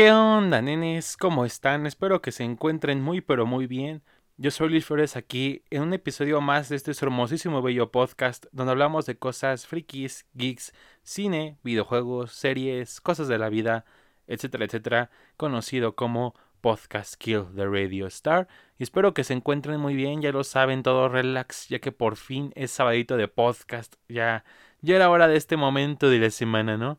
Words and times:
¿Qué 0.00 0.12
onda, 0.12 0.62
nenes? 0.62 1.18
¿Cómo 1.18 1.44
están? 1.44 1.86
Espero 1.86 2.22
que 2.22 2.32
se 2.32 2.42
encuentren 2.42 3.02
muy 3.02 3.20
pero 3.20 3.44
muy 3.44 3.66
bien. 3.66 4.02
Yo 4.38 4.50
soy 4.50 4.70
Luis 4.70 4.86
Flores 4.86 5.14
aquí 5.14 5.62
en 5.68 5.82
un 5.82 5.92
episodio 5.92 6.40
más 6.40 6.70
de 6.70 6.76
este 6.76 6.92
hermosísimo 7.02 7.60
bello 7.60 7.90
podcast 7.90 8.46
donde 8.50 8.70
hablamos 8.70 9.04
de 9.04 9.18
cosas 9.18 9.66
frikis, 9.66 10.24
geeks, 10.32 10.72
cine, 11.02 11.58
videojuegos, 11.62 12.32
series, 12.32 13.02
cosas 13.02 13.28
de 13.28 13.36
la 13.36 13.50
vida, 13.50 13.84
etcétera, 14.26 14.64
etcétera, 14.64 15.10
conocido 15.36 15.94
como 15.96 16.34
Podcast 16.62 17.16
Kill 17.16 17.44
the 17.54 17.66
Radio 17.66 18.06
Star. 18.06 18.48
Y 18.78 18.84
espero 18.84 19.12
que 19.12 19.22
se 19.22 19.34
encuentren 19.34 19.78
muy 19.78 19.94
bien, 19.94 20.22
ya 20.22 20.32
lo 20.32 20.44
saben, 20.44 20.82
todo 20.82 21.10
relax, 21.10 21.68
ya 21.68 21.78
que 21.78 21.92
por 21.92 22.16
fin 22.16 22.54
es 22.56 22.70
sabadito 22.70 23.18
de 23.18 23.28
podcast, 23.28 23.96
ya, 24.08 24.44
ya 24.80 24.96
era 24.96 25.10
hora 25.10 25.28
de 25.28 25.36
este 25.36 25.58
momento 25.58 26.08
de 26.08 26.20
la 26.20 26.30
semana, 26.30 26.78
¿no? 26.78 26.98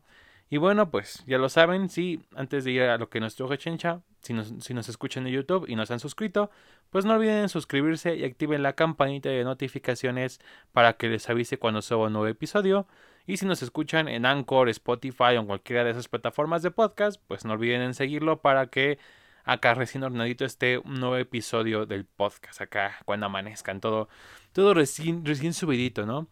Y 0.52 0.58
bueno, 0.58 0.90
pues 0.90 1.24
ya 1.26 1.38
lo 1.38 1.48
saben, 1.48 1.88
sí, 1.88 2.20
antes 2.36 2.64
de 2.64 2.72
ir 2.72 2.82
a 2.82 2.98
lo 2.98 3.08
que 3.08 3.20
nos 3.20 3.34
truje 3.36 3.56
Chencha, 3.56 4.02
si 4.20 4.34
nos, 4.34 4.52
si 4.60 4.74
nos 4.74 4.86
escuchan 4.90 5.26
en 5.26 5.32
YouTube 5.32 5.64
y 5.66 5.76
nos 5.76 5.90
han 5.90 5.98
suscrito, 5.98 6.50
pues 6.90 7.06
no 7.06 7.14
olviden 7.14 7.48
suscribirse 7.48 8.16
y 8.16 8.24
activen 8.24 8.62
la 8.62 8.74
campanita 8.74 9.30
de 9.30 9.44
notificaciones 9.44 10.40
para 10.72 10.92
que 10.98 11.08
les 11.08 11.30
avise 11.30 11.56
cuando 11.56 11.80
suba 11.80 12.08
un 12.08 12.12
nuevo 12.12 12.28
episodio. 12.28 12.86
Y 13.26 13.38
si 13.38 13.46
nos 13.46 13.62
escuchan 13.62 14.08
en 14.08 14.26
Anchor, 14.26 14.68
Spotify 14.68 15.38
o 15.38 15.40
en 15.40 15.46
cualquiera 15.46 15.84
de 15.84 15.92
esas 15.92 16.08
plataformas 16.08 16.62
de 16.62 16.70
podcast, 16.70 17.18
pues 17.28 17.46
no 17.46 17.54
olviden 17.54 17.80
en 17.80 17.94
seguirlo 17.94 18.42
para 18.42 18.66
que 18.66 18.98
acá 19.44 19.72
recién 19.72 20.04
ordenadito 20.04 20.44
esté 20.44 20.76
un 20.76 21.00
nuevo 21.00 21.16
episodio 21.16 21.86
del 21.86 22.04
podcast, 22.04 22.60
acá 22.60 22.98
cuando 23.06 23.24
amanezcan, 23.24 23.80
todo, 23.80 24.10
todo 24.52 24.74
recién, 24.74 25.24
recién 25.24 25.54
subidito, 25.54 26.04
¿no? 26.04 26.28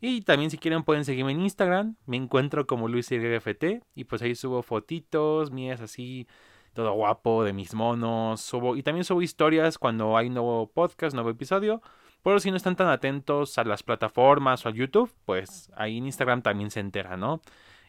Y 0.00 0.22
también 0.22 0.50
si 0.50 0.58
quieren 0.58 0.82
pueden 0.82 1.04
seguirme 1.04 1.32
en 1.32 1.42
Instagram. 1.42 1.96
Me 2.06 2.16
encuentro 2.16 2.66
como 2.66 2.88
LuisYFT. 2.88 3.82
Y 3.94 4.04
pues 4.04 4.22
ahí 4.22 4.34
subo 4.34 4.62
fotitos 4.62 5.50
mías 5.50 5.80
así. 5.80 6.26
Todo 6.72 6.92
guapo 6.94 7.44
de 7.44 7.52
mis 7.52 7.74
monos. 7.74 8.40
Subo, 8.40 8.76
y 8.76 8.82
también 8.82 9.04
subo 9.04 9.22
historias 9.22 9.76
cuando 9.78 10.16
hay 10.16 10.30
nuevo 10.30 10.70
podcast, 10.72 11.14
nuevo 11.14 11.30
episodio. 11.30 11.82
Pero 12.22 12.40
si 12.40 12.50
no 12.50 12.56
están 12.56 12.76
tan 12.76 12.88
atentos 12.88 13.58
a 13.58 13.64
las 13.64 13.82
plataformas 13.82 14.64
o 14.64 14.68
al 14.68 14.74
YouTube, 14.74 15.12
pues 15.24 15.70
ahí 15.74 15.98
en 15.98 16.06
Instagram 16.06 16.42
también 16.42 16.70
se 16.70 16.80
entera, 16.80 17.16
¿no? 17.16 17.40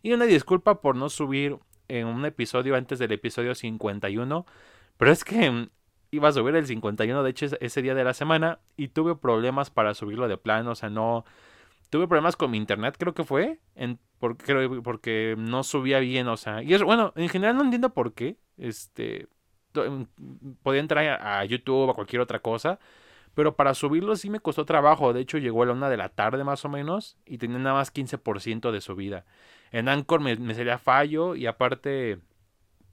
Y 0.02 0.14
una 0.14 0.26
disculpa 0.26 0.82
por 0.82 0.96
no 0.96 1.10
subir 1.10 1.58
en 1.88 2.08
un 2.08 2.26
episodio 2.26 2.76
antes 2.76 3.00
del 3.00 3.12
episodio 3.12 3.56
51. 3.56 4.46
Pero 4.98 5.12
es 5.12 5.24
que 5.24 5.70
iba 6.12 6.30
a 6.30 6.32
subir 6.32 6.56
el 6.56 6.66
51, 6.66 7.24
de 7.24 7.30
hecho, 7.30 7.46
ese 7.60 7.82
día 7.82 7.96
de 7.96 8.04
la 8.04 8.14
semana. 8.14 8.60
Y 8.76 8.90
tuve 8.90 9.16
problemas 9.16 9.70
para 9.70 9.94
subirlo 9.94 10.28
de 10.28 10.38
plano. 10.38 10.72
O 10.72 10.76
sea, 10.76 10.90
no 10.90 11.26
tuve 11.92 12.08
problemas 12.08 12.38
con 12.38 12.50
mi 12.50 12.58
internet, 12.58 12.96
creo 12.98 13.14
que 13.14 13.26
fue, 13.26 13.60
porque, 14.18 15.36
no 15.38 15.64
subía 15.64 16.00
bien, 16.00 16.28
o 16.30 16.38
sea, 16.38 16.64
y 16.64 16.74
es 16.74 16.82
bueno, 16.82 17.12
en 17.18 17.28
general 17.28 17.58
no 17.58 17.64
entiendo 17.64 17.94
por 17.94 18.14
qué, 18.14 18.38
este, 18.58 19.28
podía 20.64 20.80
entrar 20.80 21.22
a, 21.22 21.44
YouTube 21.44 21.90
o 21.90 21.92
a 21.92 21.94
cualquier 21.94 22.22
otra 22.22 22.40
cosa, 22.40 22.80
pero 23.36 23.58
para 23.58 23.74
subirlo 23.74 24.16
sí 24.16 24.30
me 24.30 24.40
costó 24.40 24.66
trabajo, 24.66 25.12
de 25.12 25.20
hecho 25.20 25.38
llegó 25.38 25.64
a 25.64 25.66
la 25.66 25.74
una 25.74 25.90
de 25.90 25.98
la 25.98 26.08
tarde 26.08 26.46
más 26.46 26.64
o 26.64 26.70
menos 26.70 27.18
y 27.26 27.38
tenía 27.38 27.60
nada 27.60 27.76
más 27.76 27.94
15% 27.94 28.72
de 28.72 28.82
subida. 28.82 29.26
En 29.72 29.90
Anchor 29.90 30.22
me, 30.22 30.38
me 30.38 30.56
salía 30.56 30.78
fallo 30.78 31.36
y 31.36 31.46
aparte 31.46 32.20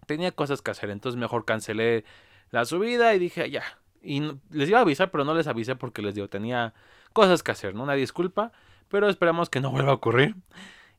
tenía 0.06 0.32
cosas 0.32 0.60
que 0.60 0.72
hacer, 0.72 0.90
entonces 0.90 1.18
mejor 1.18 1.44
cancelé 1.44 2.04
la 2.50 2.64
subida 2.64 3.14
y 3.14 3.20
dije 3.20 3.48
ya. 3.48 3.62
Y 4.02 4.22
les 4.50 4.68
iba 4.68 4.78
a 4.78 4.82
avisar, 4.82 5.10
pero 5.12 5.24
no 5.24 5.34
les 5.34 5.46
avisé 5.46 5.76
porque 5.76 6.02
les 6.02 6.14
digo, 6.16 6.28
tenía 6.28 6.74
cosas 7.12 7.42
que 7.44 7.52
hacer, 7.52 7.74
¿no? 7.74 7.82
Una 7.84 7.94
disculpa 7.94 8.52
pero 8.88 9.08
esperamos 9.08 9.50
que 9.50 9.60
no 9.60 9.70
vuelva 9.70 9.92
a 9.92 9.94
ocurrir. 9.94 10.36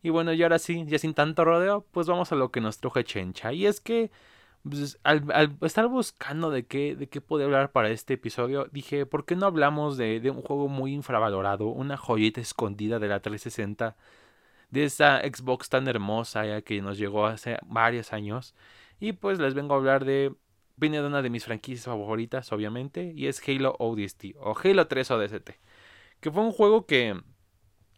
Y 0.02 0.10
bueno, 0.10 0.34
y 0.34 0.42
ahora 0.44 0.60
sí, 0.60 0.86
ya 0.88 0.98
sin 1.00 1.14
tanto 1.14 1.44
rodeo, 1.46 1.86
pues 1.92 2.08
vamos 2.08 2.32
a 2.32 2.36
lo 2.36 2.52
que 2.52 2.62
nos 2.62 2.80
truje 2.80 3.04
Chencha. 3.04 3.54
Y 3.54 3.66
es 3.66 3.82
que 3.82 4.12
pues, 4.64 5.00
al, 5.04 5.58
estar 5.62 5.88
buscando 5.88 6.52
de 6.52 6.66
qué, 6.66 6.96
de 6.96 7.08
qué 7.08 7.22
poder 7.22 7.46
hablar 7.46 7.72
para 7.72 7.90
este 7.90 8.16
episodio, 8.16 8.68
dije, 8.72 9.06
¿por 9.06 9.26
qué 9.26 9.36
no 9.36 9.46
hablamos 9.46 9.98
de, 9.98 10.20
de 10.20 10.32
un 10.32 10.42
juego 10.42 10.68
muy 10.68 10.94
infravalorado, 10.94 11.68
una 11.68 11.98
joyita 11.98 12.42
escondida 12.42 13.00
de 13.00 13.08
la 13.08 13.22
360, 13.22 13.96
de 14.72 14.84
esa 14.84 15.22
Xbox 15.22 15.70
tan 15.70 15.88
hermosa 15.88 16.46
ya 16.46 16.62
que 16.62 16.82
nos 16.82 16.98
llegó 16.98 17.26
hace 17.26 17.58
varios 17.66 18.14
años? 18.14 18.56
Y 19.00 19.14
pues 19.14 19.40
les 19.40 19.54
vengo 19.54 19.74
a 19.74 19.78
hablar 19.78 20.06
de, 20.06 20.34
viene 20.78 21.02
de 21.02 21.08
una 21.08 21.22
de 21.22 21.30
mis 21.30 21.46
franquicias 21.46 21.86
favoritas, 21.86 22.52
obviamente, 22.52 23.14
y 23.16 23.28
es 23.28 23.42
Halo 23.48 23.76
ODST, 23.80 24.36
o 24.40 24.56
Halo 24.62 24.88
3 24.88 25.12
ODST, 25.12 25.52
que 26.20 26.32
fue 26.32 26.44
un 26.44 26.52
juego 26.52 26.86
que 26.86 27.22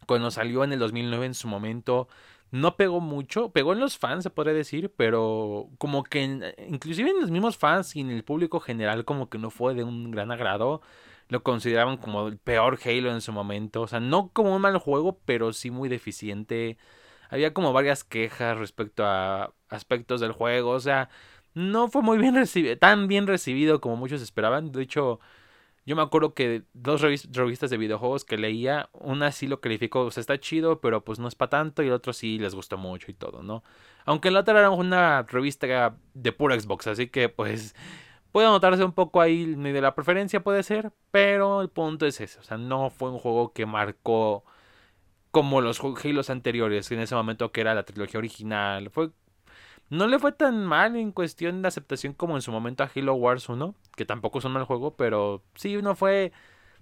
cuando 0.06 0.30
salió 0.30 0.64
en 0.64 0.72
el 0.72 0.78
2009 0.78 1.26
en 1.26 1.34
su 1.34 1.48
momento 1.48 2.08
no 2.52 2.76
pegó 2.76 3.00
mucho, 3.00 3.50
pegó 3.50 3.72
en 3.72 3.80
los 3.80 3.98
fans 3.98 4.24
se 4.24 4.30
podría 4.30 4.52
decir, 4.54 4.92
pero 4.94 5.70
como 5.78 6.04
que 6.04 6.54
inclusive 6.68 7.10
en 7.10 7.20
los 7.20 7.30
mismos 7.30 7.56
fans 7.56 7.96
y 7.96 8.00
en 8.00 8.10
el 8.10 8.24
público 8.24 8.60
general 8.60 9.04
como 9.06 9.30
que 9.30 9.38
no 9.38 9.50
fue 9.50 9.74
de 9.74 9.84
un 9.84 10.10
gran 10.10 10.30
agrado, 10.30 10.82
lo 11.28 11.42
consideraban 11.42 11.96
como 11.96 12.28
el 12.28 12.38
peor 12.38 12.78
Halo 12.84 13.10
en 13.10 13.22
su 13.22 13.32
momento, 13.32 13.80
o 13.82 13.88
sea, 13.88 14.00
no 14.00 14.30
como 14.32 14.54
un 14.54 14.60
mal 14.60 14.76
juego, 14.78 15.18
pero 15.24 15.52
sí 15.54 15.70
muy 15.70 15.88
deficiente. 15.88 16.76
Había 17.30 17.54
como 17.54 17.72
varias 17.72 18.04
quejas 18.04 18.58
respecto 18.58 19.06
a 19.06 19.54
aspectos 19.70 20.20
del 20.20 20.32
juego, 20.32 20.70
o 20.72 20.80
sea, 20.80 21.08
no 21.54 21.88
fue 21.88 22.02
muy 22.02 22.18
bien 22.18 22.34
recibido, 22.34 22.76
tan 22.78 23.08
bien 23.08 23.26
recibido 23.26 23.80
como 23.80 23.96
muchos 23.96 24.20
esperaban, 24.22 24.72
de 24.72 24.82
hecho 24.82 25.20
yo 25.84 25.96
me 25.96 26.02
acuerdo 26.02 26.34
que 26.34 26.62
dos 26.74 27.00
revistas 27.00 27.70
de 27.70 27.76
videojuegos 27.76 28.24
que 28.24 28.38
leía, 28.38 28.88
una 28.92 29.32
sí 29.32 29.48
lo 29.48 29.60
calificó, 29.60 30.02
o 30.02 30.10
sea, 30.10 30.20
está 30.20 30.38
chido, 30.38 30.80
pero 30.80 31.04
pues 31.04 31.18
no 31.18 31.26
es 31.26 31.34
para 31.34 31.50
tanto, 31.50 31.82
y 31.82 31.88
el 31.88 31.92
otro 31.92 32.12
sí 32.12 32.38
les 32.38 32.54
gustó 32.54 32.78
mucho 32.78 33.10
y 33.10 33.14
todo, 33.14 33.42
¿no? 33.42 33.64
Aunque 34.04 34.30
la 34.30 34.40
otra 34.40 34.58
era 34.58 34.70
una 34.70 35.22
revista 35.22 35.96
de 36.14 36.32
pura 36.32 36.58
Xbox, 36.58 36.86
así 36.86 37.08
que 37.08 37.28
pues 37.28 37.74
puede 38.30 38.46
notarse 38.46 38.84
un 38.84 38.92
poco 38.92 39.20
ahí 39.20 39.54
ni 39.56 39.72
de 39.72 39.80
la 39.80 39.94
preferencia 39.94 40.42
puede 40.42 40.62
ser, 40.62 40.92
pero 41.10 41.62
el 41.62 41.68
punto 41.68 42.06
es 42.06 42.20
ese, 42.20 42.38
o 42.38 42.42
sea, 42.42 42.58
no 42.58 42.90
fue 42.90 43.10
un 43.10 43.18
juego 43.18 43.52
que 43.52 43.66
marcó 43.66 44.44
como 45.32 45.60
los 45.62 45.80
Halo 45.80 46.22
anteriores, 46.28 46.92
en 46.92 47.00
ese 47.00 47.14
momento 47.14 47.50
que 47.52 47.62
era 47.62 47.74
la 47.74 47.84
trilogía 47.84 48.18
original, 48.18 48.90
fue 48.90 49.10
no 49.92 50.06
le 50.06 50.18
fue 50.18 50.32
tan 50.32 50.64
mal 50.64 50.96
en 50.96 51.12
cuestión 51.12 51.60
de 51.60 51.68
aceptación 51.68 52.14
como 52.14 52.34
en 52.34 52.40
su 52.40 52.50
momento 52.50 52.82
a 52.82 52.90
Halo 52.94 53.12
Wars 53.12 53.50
1, 53.50 53.74
que 53.94 54.06
tampoco 54.06 54.38
es 54.38 54.44
un 54.46 54.52
mal 54.52 54.64
juego, 54.64 54.96
pero 54.96 55.42
sí, 55.54 55.76
no 55.82 55.94
fue, 55.94 56.32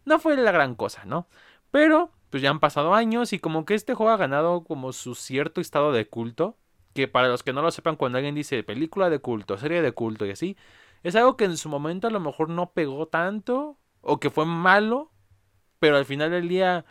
no 0.05 0.21
fue 0.21 0.37
la 0.37 0.53
gran 0.53 0.77
cosa, 0.77 1.05
¿no? 1.07 1.27
Pero, 1.73 2.13
pues 2.31 2.41
ya 2.41 2.51
han 2.51 2.61
pasado 2.61 2.95
años 2.95 3.33
y 3.33 3.41
como 3.41 3.65
que 3.65 3.75
este 3.75 3.95
juego 3.95 4.13
ha 4.13 4.17
ganado 4.17 4.63
como 4.63 4.93
su 4.93 5.17
cierto 5.17 5.61
estado 5.61 5.91
de 5.91 6.07
culto, 6.07 6.57
que 6.95 7.09
para 7.09 7.27
los 7.27 7.43
que 7.43 7.53
no 7.53 7.63
lo 7.63 7.73
sepan, 7.73 7.97
cuando 7.97 8.19
alguien 8.19 8.37
dice 8.37 8.63
película 8.63 9.11
de 9.11 9.19
culto, 9.19 9.59
serie 9.59 9.83
de 9.83 9.91
culto 9.91 10.25
y 10.25 10.31
así, 10.31 10.57
es 11.03 11.17
algo 11.17 11.37
que 11.37 11.47
en 11.47 11.57
su 11.57 11.69
momento 11.69 12.07
a 12.07 12.11
lo 12.13 12.21
mejor 12.21 12.49
no 12.49 12.71
pegó 12.71 13.09
tanto, 13.09 13.77
o 14.03 14.21
que 14.21 14.31
fue 14.31 14.47
malo, 14.47 15.11
pero 15.81 15.97
al 15.97 16.05
final 16.05 16.31
del 16.31 16.49
día 16.49 16.85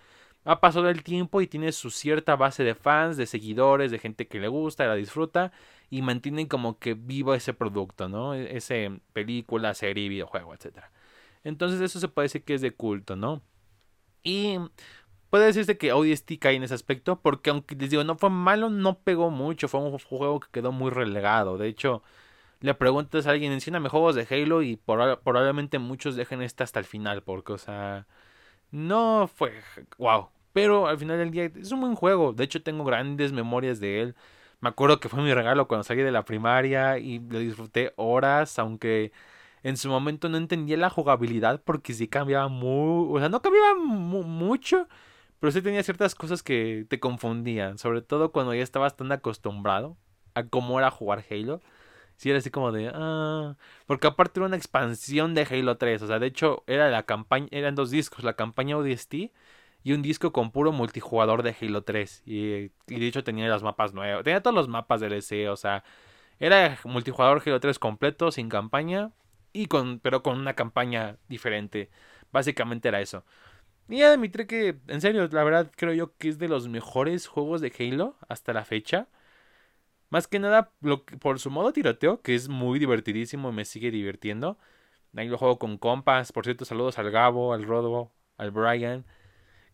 ha 0.45 0.59
pasado 0.61 0.89
el 0.89 1.03
tiempo 1.03 1.41
y 1.41 1.47
tiene 1.47 1.71
su 1.71 1.91
cierta 1.91 2.35
base 2.35 2.63
de 2.63 2.75
fans, 2.75 3.17
de 3.17 3.25
seguidores, 3.25 3.91
de 3.91 3.99
gente 3.99 4.27
que 4.27 4.39
le 4.39 4.47
gusta, 4.47 4.87
la 4.87 4.95
disfruta 4.95 5.51
y 5.89 6.01
mantienen 6.01 6.47
como 6.47 6.79
que 6.79 6.93
vivo 6.93 7.33
ese 7.33 7.53
producto, 7.53 8.09
¿no? 8.09 8.33
E-, 8.35 8.57
ese 8.57 8.99
película, 9.13 9.73
serie, 9.73 10.09
videojuego, 10.09 10.53
etc. 10.53 10.85
Entonces 11.43 11.81
eso 11.81 11.99
se 11.99 12.07
puede 12.07 12.25
decir 12.25 12.43
que 12.43 12.53
es 12.55 12.61
de 12.61 12.71
culto, 12.71 13.15
¿no? 13.15 13.41
Y 14.23 14.59
puede 15.29 15.45
decirse 15.47 15.77
que 15.77 15.93
ODST 15.93 16.33
cae 16.39 16.55
en 16.55 16.63
ese 16.63 16.73
aspecto 16.73 17.21
porque 17.21 17.49
aunque 17.51 17.75
les 17.75 17.89
digo 17.89 18.03
no 18.03 18.17
fue 18.17 18.29
malo, 18.29 18.69
no 18.69 18.99
pegó 18.99 19.29
mucho, 19.31 19.67
fue 19.67 19.79
un 19.81 19.97
juego 19.99 20.39
que 20.39 20.49
quedó 20.51 20.71
muy 20.71 20.91
relegado. 20.91 21.57
De 21.57 21.67
hecho, 21.67 22.03
le 22.61 22.73
preguntas 22.75 23.27
a 23.27 23.31
alguien, 23.31 23.51
enciéndame 23.53 23.89
juegos 23.89 24.15
de 24.15 24.27
Halo 24.29 24.61
y 24.63 24.75
probablemente 24.77 25.79
muchos 25.79 26.15
dejen 26.15 26.41
este 26.41 26.63
hasta 26.63 26.79
el 26.79 26.85
final 26.85 27.23
porque, 27.23 27.53
o 27.53 27.57
sea, 27.57 28.07
no 28.71 29.29
fue 29.33 29.53
wow. 29.97 30.29
Pero 30.53 30.87
al 30.87 30.97
final 30.97 31.17
del 31.17 31.31
día 31.31 31.45
es 31.45 31.71
un 31.71 31.81
buen 31.81 31.95
juego. 31.95 32.33
De 32.33 32.43
hecho, 32.43 32.61
tengo 32.63 32.83
grandes 32.83 33.31
memorias 33.31 33.79
de 33.79 34.01
él. 34.01 34.15
Me 34.61 34.69
acuerdo 34.69 34.99
que 34.99 35.09
fue 35.09 35.21
mi 35.21 35.33
regalo 35.33 35.67
cuando 35.67 35.83
salí 35.83 36.01
de 36.01 36.11
la 36.11 36.25
primaria 36.25 36.97
y 36.97 37.19
lo 37.19 37.39
disfruté 37.39 37.93
horas, 37.95 38.59
aunque 38.59 39.11
en 39.63 39.77
su 39.77 39.89
momento 39.89 40.29
no 40.29 40.37
entendía 40.37 40.77
la 40.77 40.89
jugabilidad 40.89 41.61
porque 41.63 41.93
sí 41.93 42.07
cambiaba 42.07 42.47
muy, 42.47 43.15
o 43.15 43.19
sea, 43.19 43.29
no 43.29 43.41
cambiaba 43.41 43.75
mucho, 43.75 44.87
pero 45.39 45.51
sí 45.51 45.61
tenía 45.61 45.83
ciertas 45.83 46.15
cosas 46.15 46.43
que 46.43 46.85
te 46.89 46.99
confundían, 46.99 47.77
sobre 47.77 48.01
todo 48.01 48.31
cuando 48.31 48.53
ya 48.53 48.63
estabas 48.63 48.95
tan 48.97 49.11
acostumbrado 49.11 49.97
a 50.33 50.45
cómo 50.47 50.79
era 50.79 50.91
jugar 50.91 51.23
Halo. 51.29 51.61
Sí, 52.19 52.29
era 52.29 52.39
así 52.39 52.49
como 52.51 52.73
de, 52.73 52.91
ah, 52.93 53.55
porque 53.87 54.07
aparte 54.07 54.41
era 54.41 54.47
una 54.47 54.57
expansión 54.57 55.33
de 55.35 55.47
Halo 55.49 55.77
3, 55.77 56.01
o 56.01 56.07
sea, 56.07 56.19
de 56.19 56.27
hecho 56.27 56.65
era 56.67 56.89
la 56.89 57.03
campaña, 57.03 57.47
eran 57.51 57.75
dos 57.75 57.91
discos, 57.91 58.25
la 58.25 58.33
campaña 58.35 58.77
ODST 58.77 59.31
y 59.83 59.93
un 59.93 60.01
disco 60.01 60.33
con 60.33 60.51
puro 60.51 60.73
multijugador 60.73 61.43
de 61.43 61.55
Halo 61.61 61.83
3. 61.83 62.23
Y, 62.25 62.71
de 62.87 63.07
hecho 63.07 63.23
tenía 63.23 63.47
los 63.47 63.63
mapas 63.63 63.93
nuevos. 63.93 64.23
Tenía 64.25 64.41
todos 64.41 64.53
los 64.55 64.67
mapas 64.67 64.99
del 64.99 65.13
EC, 65.13 65.49
o 65.49 65.55
sea, 65.55 65.85
era 66.39 66.77
multijugador 66.83 67.41
Halo 67.45 67.59
3 67.61 67.79
completo, 67.79 68.31
sin 68.31 68.49
campaña, 68.49 69.11
y 69.53 69.67
con, 69.67 69.99
pero 69.99 70.21
con 70.23 70.37
una 70.37 70.55
campaña 70.55 71.17
diferente. 71.29 71.89
Básicamente 72.33 72.89
era 72.89 72.99
eso. 73.01 73.23
Y 73.87 74.03
admitir 74.03 74.45
que, 74.47 74.77
en 74.87 75.01
serio, 75.01 75.27
la 75.31 75.43
verdad 75.45 75.71
creo 75.75 75.93
yo 75.93 76.15
que 76.17 76.29
es 76.29 76.37
de 76.39 76.49
los 76.49 76.67
mejores 76.67 77.27
juegos 77.27 77.61
de 77.61 77.73
Halo 77.79 78.17
hasta 78.27 78.53
la 78.53 78.65
fecha. 78.65 79.07
Más 80.09 80.27
que 80.27 80.39
nada 80.39 80.71
por 81.19 81.39
su 81.39 81.51
modo 81.51 81.73
tiroteo, 81.73 82.21
que 82.21 82.35
es 82.35 82.49
muy 82.49 82.79
divertidísimo 82.79 83.49
y 83.49 83.53
me 83.53 83.65
sigue 83.65 83.91
divirtiendo. 83.91 84.57
Ahí 85.15 85.27
lo 85.27 85.37
juego 85.37 85.59
con 85.59 85.77
compas. 85.77 86.31
Por 86.31 86.45
cierto, 86.45 86.65
saludos 86.65 86.99
al 86.99 87.11
Gabo, 87.11 87.53
al 87.53 87.63
Rodo, 87.63 88.11
al 88.37 88.51
Brian. 88.51 89.05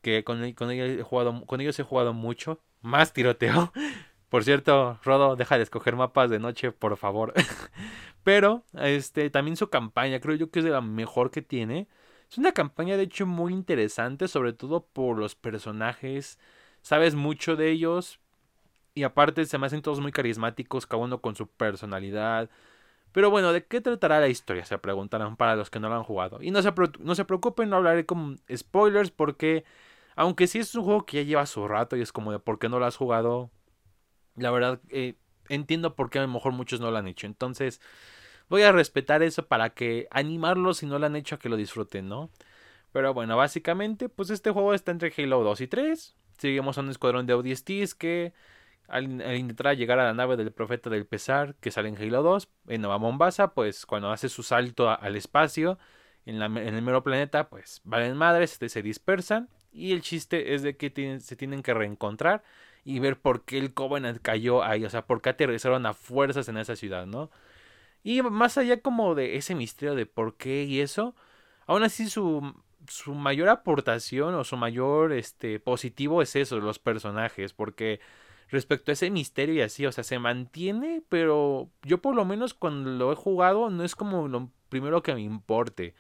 Que 0.02 0.24
con, 0.24 0.52
con, 0.54 0.72
ellos 0.72 0.90
he 1.00 1.04
jugado, 1.04 1.46
con 1.46 1.62
ellos 1.62 1.80
he 1.80 1.84
jugado 1.84 2.14
mucho. 2.14 2.62
Más 2.82 3.14
tiroteo. 3.14 3.72
Por 4.30 4.44
cierto, 4.44 5.00
Rodo, 5.04 5.36
deja 5.36 5.58
de 5.58 5.64
escoger 5.64 5.96
mapas 5.96 6.30
de 6.30 6.40
noche, 6.40 6.72
por 6.72 6.98
favor. 6.98 7.34
Pero, 8.24 8.66
este, 8.74 9.30
también 9.30 9.56
su 9.56 9.70
campaña, 9.70 10.20
creo 10.20 10.36
yo 10.36 10.52
que 10.52 10.60
es 10.60 10.66
de 10.66 10.72
la 10.72 10.82
mejor 10.82 11.32
que 11.32 11.42
tiene. 11.42 11.88
Es 12.30 12.38
una 12.38 12.52
campaña, 12.52 12.98
de 12.98 13.04
hecho, 13.04 13.26
muy 13.26 13.54
interesante, 13.54 14.28
sobre 14.28 14.54
todo 14.54 14.88
por 14.88 15.18
los 15.18 15.36
personajes. 15.36 16.40
Sabes 16.82 17.16
mucho 17.16 17.56
de 17.56 17.72
ellos. 17.72 18.20
Y 18.96 19.04
aparte 19.04 19.46
se 19.46 19.58
me 19.58 19.68
hacen 19.68 19.82
todos 19.82 20.00
muy 20.00 20.12
carismáticos, 20.12 20.88
cada 20.88 21.04
uno 21.04 21.22
con 21.22 21.36
su 21.36 21.48
personalidad. 21.48 22.50
Pero 23.12 23.30
bueno, 23.30 23.54
¿de 23.54 23.66
qué 23.66 23.82
tratará 23.82 24.20
la 24.20 24.30
historia? 24.30 24.66
Se 24.66 24.78
preguntarán 24.78 25.38
para 25.38 25.56
los 25.56 25.70
que 25.70 25.80
no 25.80 25.90
lo 25.90 25.96
han 25.96 26.04
jugado. 26.04 26.42
Y 26.42 26.52
no 26.52 26.62
se, 26.62 26.74
no 27.00 27.16
se 27.16 27.26
preocupen, 27.26 27.70
no 27.70 27.78
hablaré 27.78 28.06
con 28.06 28.42
spoilers 28.54 29.12
porque, 29.12 29.66
aunque 30.16 30.48
sí 30.48 30.60
es 30.60 30.74
un 30.76 30.84
juego 30.84 31.06
que 31.06 31.18
ya 31.18 31.24
lleva 31.24 31.46
su 31.46 31.68
rato 31.68 31.98
y 31.98 32.02
es 32.02 32.12
como 32.12 32.32
de 32.32 32.40
por 32.40 32.58
qué 32.58 32.70
no 32.70 32.80
lo 32.80 32.86
has 32.86 32.98
jugado, 32.98 33.52
la 34.36 34.52
verdad 34.52 34.82
eh, 34.90 35.16
entiendo 35.50 35.96
por 35.96 36.10
qué 36.10 36.20
a 36.20 36.24
lo 36.24 36.28
mejor 36.30 36.54
muchos 36.54 36.80
no 36.80 36.92
lo 36.92 36.98
han 36.98 37.08
hecho. 37.08 37.28
Entonces, 37.28 37.82
voy 38.50 38.64
a 38.64 38.72
respetar 38.72 39.24
eso 39.24 39.48
para 39.48 39.72
que 39.72 40.08
animarlos 40.12 40.78
si 40.78 40.86
no 40.86 41.00
lo 41.00 41.06
han 41.06 41.16
hecho 41.16 41.36
a 41.36 41.40
que 41.40 41.50
lo 41.50 41.58
disfruten, 41.58 42.10
¿no? 42.10 42.30
Pero 42.92 43.14
bueno, 43.14 43.36
básicamente, 43.38 44.10
pues 44.10 44.30
este 44.30 44.52
juego 44.52 44.74
está 44.74 44.92
entre 44.92 45.14
Halo 45.18 45.44
2 45.44 45.62
y 45.62 45.68
3. 45.68 46.16
Seguimos 46.38 46.78
a 46.78 46.82
un 46.82 46.90
escuadrón 46.90 47.26
de 47.26 47.34
ODSTs 47.34 47.96
que 47.96 48.34
al, 48.88 49.38
intentar 49.38 49.76
llegar 49.76 50.00
a 50.00 50.06
la 50.06 50.14
nave 50.14 50.38
del 50.38 50.52
profeta 50.52 50.90
del 50.90 51.06
pesar 51.06 51.56
que 51.56 51.72
sale 51.72 51.90
en 51.90 51.98
Halo 51.98 52.24
2, 52.24 52.50
en 52.68 52.82
Nueva 52.82 52.98
Mombasa, 52.98 53.54
pues 53.54 53.86
cuando 53.86 54.12
hace 54.12 54.30
su 54.30 54.44
salto 54.44 54.90
al 54.90 55.16
espacio 55.16 55.78
en, 56.26 56.42
en, 56.42 56.58
el 56.58 56.82
mero 56.82 57.04
planeta, 57.04 57.50
pues 57.50 57.82
valen 57.84 58.18
madres, 58.18 58.60
se 58.66 58.82
dispersan. 58.82 59.50
Y 59.72 59.92
el 59.92 60.02
chiste 60.02 60.54
es 60.54 60.64
de 60.64 60.78
que 60.78 61.20
se 61.20 61.36
tienen 61.36 61.62
que 61.62 61.74
reencontrar 61.74 62.44
y 62.86 63.00
ver 63.00 63.20
por 63.20 63.44
qué 63.44 63.58
el 63.58 63.74
Covenant 63.74 64.22
cayó 64.22 64.64
ahí, 64.64 64.86
o 64.86 64.90
sea, 64.90 65.06
por 65.06 65.22
qué 65.22 65.30
aterrizaron 65.30 65.86
a 65.86 65.94
fuerzas 65.94 66.48
en 66.48 66.58
esa 66.58 66.76
ciudad, 66.76 67.06
¿no? 67.08 67.32
Y 68.04 68.22
más 68.22 68.58
allá 68.58 68.80
como 68.82 69.16
de 69.16 69.36
ese 69.38 69.56
misterio 69.56 69.96
de 69.96 70.06
por 70.06 70.38
qué 70.38 70.64
y 70.64 70.80
eso, 70.80 71.16
aún 71.66 71.84
así 71.84 72.08
su, 72.08 72.54
su 72.88 73.16
mayor 73.16 73.50
aportación 73.50 74.36
o 74.36 74.44
su 74.44 74.58
mayor 74.58 75.12
este 75.14 75.60
positivo 75.60 76.22
es 76.22 76.36
eso, 76.36 76.60
los 76.60 76.80
personajes, 76.80 77.54
porque 77.54 78.00
respecto 78.50 78.92
a 78.92 78.94
ese 78.94 79.10
misterio 79.12 79.56
y 79.56 79.62
así, 79.62 79.86
o 79.86 79.92
sea, 79.92 80.04
se 80.04 80.20
mantiene, 80.20 81.04
pero 81.10 81.70
yo 81.84 82.02
por 82.02 82.16
lo 82.16 82.26
menos 82.26 82.54
cuando 82.54 82.92
lo 82.92 83.12
he 83.12 83.16
jugado 83.16 83.70
no 83.70 83.84
es 83.84 83.96
como 83.96 84.28
lo 84.28 84.50
primero 84.70 85.04
que 85.04 85.14
me 85.16 85.22
importe. 85.22 85.96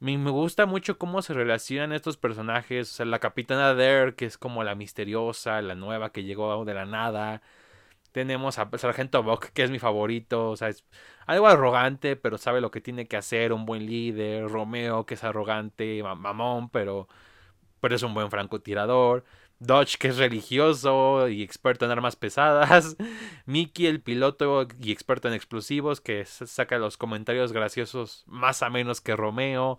Me, 0.00 0.16
gusta 0.30 0.66
mucho 0.66 0.98
cómo 0.98 1.22
se 1.22 1.32
relacionan 1.32 1.92
estos 1.92 2.16
personajes. 2.18 2.90
O 2.92 2.94
sea, 2.94 3.06
la 3.06 3.20
capitana 3.20 3.74
Dare, 3.74 4.14
que 4.14 4.26
es 4.26 4.36
como 4.36 4.62
la 4.62 4.74
misteriosa, 4.74 5.62
la 5.62 5.74
nueva 5.74 6.12
que 6.12 6.24
llegó 6.24 6.64
de 6.66 6.74
la 6.74 6.84
nada. 6.84 7.40
Tenemos 8.12 8.58
a 8.58 8.68
Sargento 8.78 9.22
Buck, 9.22 9.46
que 9.54 9.62
es 9.64 9.70
mi 9.70 9.78
favorito. 9.78 10.50
O 10.50 10.56
sea, 10.56 10.68
es 10.68 10.84
algo 11.26 11.46
arrogante, 11.48 12.16
pero 12.16 12.38
sabe 12.38 12.60
lo 12.60 12.70
que 12.70 12.80
tiene 12.82 13.08
que 13.08 13.16
hacer. 13.16 13.52
Un 13.52 13.66
buen 13.66 13.86
líder. 13.86 14.48
Romeo, 14.48 15.06
que 15.06 15.14
es 15.14 15.24
arrogante, 15.24 16.02
mamón, 16.02 16.68
pero, 16.70 17.08
pero 17.80 17.96
es 17.96 18.02
un 18.02 18.14
buen 18.14 18.30
francotirador. 18.30 19.24
Dodge, 19.66 19.96
que 19.98 20.08
es 20.08 20.18
religioso 20.18 21.28
y 21.28 21.42
experto 21.42 21.84
en 21.84 21.90
armas 21.90 22.16
pesadas. 22.16 22.96
Mickey, 23.46 23.86
el 23.86 24.00
piloto 24.00 24.66
y 24.80 24.92
experto 24.92 25.28
en 25.28 25.34
explosivos, 25.34 26.00
que 26.00 26.24
saca 26.24 26.78
los 26.78 26.96
comentarios 26.96 27.52
graciosos 27.52 28.24
más 28.26 28.62
a 28.62 28.70
menos 28.70 29.00
que 29.00 29.16
Romeo. 29.16 29.78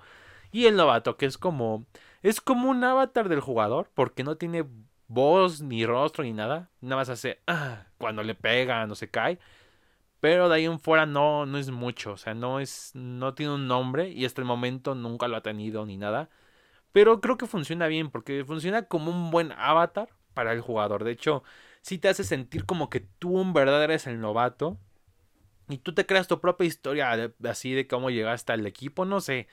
Y 0.52 0.66
el 0.66 0.76
novato, 0.76 1.18
que 1.18 1.26
es 1.26 1.38
como. 1.38 1.86
Es 2.22 2.42
como 2.42 2.70
un 2.70 2.84
avatar 2.84 3.30
del 3.30 3.42
jugador, 3.42 3.92
porque 3.94 4.24
no 4.24 4.38
tiene 4.38 4.66
voz, 5.08 5.62
ni 5.62 5.86
rostro, 5.86 6.24
ni 6.24 6.34
nada. 6.34 6.70
Nada 6.82 6.98
más 6.98 7.10
hace. 7.10 7.42
Ah, 7.48 7.88
cuando 7.98 8.24
le 8.24 8.36
pega, 8.36 8.86
no 8.88 8.96
se 8.96 9.10
cae. 9.10 9.40
Pero 10.20 10.50
de 10.50 10.56
ahí 10.56 10.66
en 10.66 10.80
fuera 10.80 11.06
no, 11.06 11.46
no 11.46 11.58
es 11.58 11.70
mucho. 11.72 12.14
O 12.14 12.18
sea, 12.18 12.34
no 12.34 12.60
es. 12.60 12.92
No 12.96 13.34
tiene 13.34 13.54
un 13.54 13.68
nombre. 13.68 14.10
Y 14.10 14.26
hasta 14.26 14.42
el 14.42 14.48
momento 14.48 14.96
nunca 14.96 15.28
lo 15.28 15.38
ha 15.38 15.42
tenido 15.42 15.86
ni 15.86 15.98
nada. 15.98 16.30
Pero 16.96 17.20
creo 17.20 17.36
que 17.36 17.46
funciona 17.46 17.88
bien 17.88 18.10
porque 18.10 18.46
funciona 18.46 18.84
como 18.84 19.12
un 19.12 19.30
buen 19.30 19.52
avatar 19.52 20.08
para 20.34 20.54
el 20.54 20.62
jugador. 20.62 21.04
De 21.04 21.12
hecho, 21.12 21.44
sí 21.82 21.98
te 21.98 22.08
hace 22.08 22.24
sentir 22.24 22.66
como 22.66 22.90
que 22.90 23.02
tú 23.02 23.42
en 23.42 23.52
verdad 23.52 23.84
eres 23.84 24.08
el 24.08 24.22
novato. 24.22 24.78
Y 25.68 25.80
tú 25.80 25.94
te 25.94 26.06
creas 26.06 26.30
tu 26.30 26.40
propia 26.40 26.66
historia 26.66 27.34
así 27.44 27.74
de 27.74 27.86
cómo 27.86 28.12
llegaste 28.12 28.54
al 28.54 28.66
equipo. 28.66 29.04
No 29.04 29.20
sé. 29.20 29.50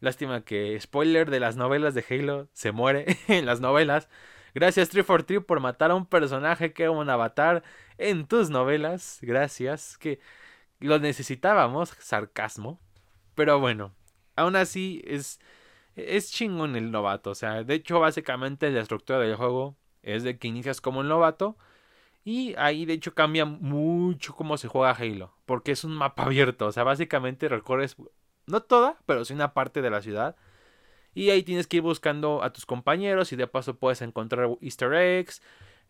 Lástima 0.00 0.44
que, 0.44 0.78
spoiler 0.78 1.30
de 1.30 1.40
las 1.40 1.56
novelas 1.56 1.94
de 1.94 2.04
Halo, 2.10 2.50
se 2.52 2.72
muere 2.72 3.06
en 3.28 3.46
las 3.46 3.62
novelas. 3.62 4.10
Gracias 4.54 4.90
343 4.90 5.46
por 5.46 5.60
matar 5.60 5.92
a 5.92 5.94
un 5.94 6.04
personaje 6.04 6.74
que 6.74 6.82
era 6.82 6.92
un 6.92 7.08
avatar 7.08 7.62
en 7.96 8.26
tus 8.26 8.50
novelas. 8.50 9.20
Gracias, 9.22 9.96
que 9.96 10.20
lo 10.80 10.98
necesitábamos, 10.98 11.96
sarcasmo. 12.00 12.78
Pero 13.34 13.60
bueno, 13.60 13.94
aún 14.36 14.56
así 14.56 15.02
es 15.06 15.40
es 15.96 16.30
chingón 16.30 16.76
el 16.76 16.90
novato. 16.90 17.30
O 17.30 17.34
sea, 17.34 17.64
de 17.64 17.74
hecho, 17.74 18.00
básicamente 18.00 18.70
la 18.70 18.80
estructura 18.82 19.18
del 19.18 19.36
juego 19.36 19.76
es 20.02 20.22
de 20.22 20.38
que 20.38 20.48
inicias 20.48 20.80
como 20.80 21.00
un 21.00 21.08
novato. 21.08 21.56
Y 22.24 22.54
ahí 22.58 22.86
de 22.86 22.94
hecho 22.94 23.14
cambia 23.14 23.44
mucho 23.44 24.34
cómo 24.34 24.56
se 24.58 24.68
juega 24.68 24.90
Halo. 24.92 25.34
Porque 25.46 25.72
es 25.72 25.84
un 25.84 25.94
mapa 25.94 26.24
abierto. 26.24 26.66
O 26.66 26.72
sea, 26.72 26.84
básicamente 26.84 27.48
recorres, 27.48 27.96
no 28.46 28.62
toda, 28.62 28.98
pero 29.06 29.24
sí 29.24 29.34
una 29.34 29.54
parte 29.54 29.82
de 29.82 29.90
la 29.90 30.02
ciudad. 30.02 30.36
Y 31.14 31.30
ahí 31.30 31.42
tienes 31.42 31.66
que 31.66 31.78
ir 31.78 31.82
buscando 31.82 32.42
a 32.42 32.52
tus 32.52 32.66
compañeros 32.66 33.32
y 33.32 33.36
de 33.36 33.46
paso 33.46 33.76
puedes 33.78 34.02
encontrar 34.02 34.50
easter 34.60 34.92
eggs. 34.92 35.42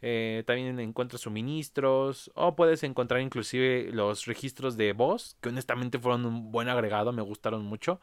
Eh, 0.03 0.45
también 0.47 0.79
encuentras 0.79 1.23
suministros. 1.23 2.31
O 2.35 2.55
puedes 2.55 2.83
encontrar 2.85 3.21
inclusive 3.21 3.91
los 3.93 4.27
registros 4.27 4.77
de 4.77 4.93
voz. 4.93 5.37
Que 5.41 5.49
honestamente 5.49 5.99
fueron 5.99 6.27
un 6.27 6.53
buen 6.53 6.69
agregado. 6.69 7.13
Me 7.13 7.23
gustaron 7.23 7.65
mucho. 7.65 8.01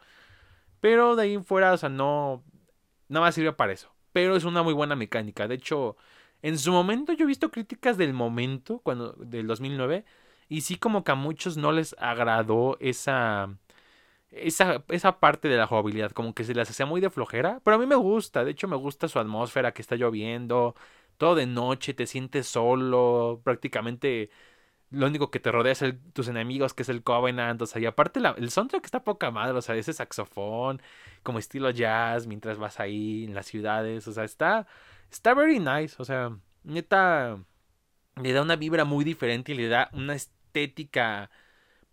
Pero 0.84 1.16
de 1.16 1.24
ahí 1.24 1.38
fuera, 1.38 1.72
o 1.72 1.78
sea, 1.78 1.88
no. 1.88 2.44
Nada 3.08 3.28
más 3.28 3.36
sirve 3.36 3.54
para 3.54 3.72
eso. 3.72 3.96
Pero 4.12 4.36
es 4.36 4.44
una 4.44 4.64
muy 4.64 4.74
buena 4.74 4.98
mecánica. 4.98 5.48
De 5.48 5.56
hecho, 5.56 5.96
en 6.42 6.60
su 6.60 6.74
momento 6.74 7.14
yo 7.14 7.24
he 7.24 7.28
visto 7.28 7.52
críticas 7.52 7.98
del 7.98 8.12
momento, 8.14 8.80
cuando 8.80 9.14
del 9.14 9.48
2009. 9.48 10.04
Y 10.50 10.62
sí, 10.62 10.76
como 10.76 11.06
que 11.06 11.14
a 11.14 11.16
muchos 11.16 11.56
no 11.56 11.72
les 11.72 11.96
agradó 12.00 12.78
esa. 12.82 13.58
Esa, 14.32 14.84
esa 14.90 15.20
parte 15.22 15.48
de 15.48 15.58
la 15.58 15.68
jugabilidad, 15.68 16.12
como 16.12 16.34
que 16.34 16.44
se 16.44 16.54
les 16.56 16.70
hacía 16.70 16.86
muy 16.86 17.00
de 17.02 17.10
flojera, 17.12 17.62
pero 17.64 17.76
a 17.78 17.80
mí 17.80 17.86
me 17.86 17.96
gusta, 17.96 18.44
de 18.44 18.52
hecho 18.52 18.68
me 18.68 18.76
gusta 18.76 19.08
su 19.08 19.20
atmósfera, 19.20 19.74
que 19.74 19.82
está 19.84 19.96
lloviendo, 19.96 20.76
todo 21.18 21.36
de 21.36 21.46
noche, 21.46 21.94
te 21.94 22.08
sientes 22.08 22.48
solo, 22.48 23.42
prácticamente 23.44 24.32
lo 24.94 25.08
único 25.08 25.32
que 25.32 25.40
te 25.40 25.52
rodea 25.52 25.72
es 25.74 25.84
tus 26.14 26.28
enemigos, 26.28 26.74
que 26.74 26.84
es 26.84 26.90
el 26.90 27.04
Covenant, 27.04 27.62
o 27.62 27.66
sea, 27.66 27.82
y 27.82 27.86
aparte 27.88 28.20
el 28.38 28.52
soundtrack 28.52 28.86
está 28.86 29.04
poca 29.04 29.32
madre, 29.32 29.58
o 29.58 29.62
sea, 29.62 29.76
ese 29.76 29.92
saxofón, 29.92 30.82
como 31.24 31.40
estilo 31.40 31.72
jazz, 31.72 32.28
mientras 32.28 32.60
vas 32.60 32.80
ahí 32.80 33.26
en 33.26 33.34
las 33.34 33.48
ciudades, 33.48 34.08
o 34.08 34.14
sea, 34.14 34.24
está, 34.24 34.68
está 35.12 35.34
very 35.34 35.60
nice, 35.60 35.96
o 35.98 36.06
sea, 36.06 36.38
neta, 36.64 37.40
le 38.22 38.34
da 38.34 38.44
una 38.44 38.56
vibra 38.56 38.86
muy 38.86 39.04
diferente 39.04 39.54
y 39.54 39.56
le 39.56 39.68
da 39.68 39.90
una 39.94 40.14
estética 40.16 41.32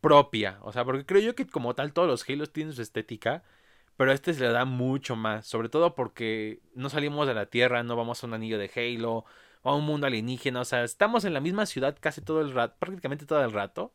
propia, 0.03 0.59
o 0.63 0.73
sea, 0.73 0.85
porque 0.85 1.07
creo 1.07 1.23
yo 1.23 1.35
que 1.35 1.47
como 1.47 1.75
tal 1.75 1.93
todos 1.95 2.09
los 2.09 2.29
Halos 2.29 2.53
tienen 2.53 2.75
su 2.75 2.83
estética, 2.83 3.45
pero 3.97 4.11
a 4.13 4.15
este 4.15 4.35
se 4.35 4.43
le 4.43 4.51
da 4.53 4.65
mucho 4.67 5.17
más, 5.17 5.47
sobre 5.47 5.69
todo 5.71 5.95
porque 5.95 6.61
no 6.75 6.91
salimos 6.91 7.27
de 7.27 7.35
la 7.35 7.47
Tierra, 7.47 7.83
no 7.83 7.97
vamos 7.97 8.23
a 8.23 8.27
un 8.27 8.35
anillo 8.35 8.59
de 8.59 8.71
Halo, 8.75 9.25
a 9.63 9.75
un 9.75 9.85
mundo 9.85 10.07
alienígena. 10.07 10.61
O 10.61 10.65
sea, 10.65 10.85
estamos 10.85 11.25
en 11.25 11.35
la 11.35 11.41
misma 11.41 11.67
ciudad 11.67 11.97
casi 12.01 12.21
todo 12.21 12.41
el 12.41 12.53
rato, 12.53 12.77
prácticamente 12.79 13.27
todo 13.27 13.43
el 13.45 13.53
rato. 13.53 13.93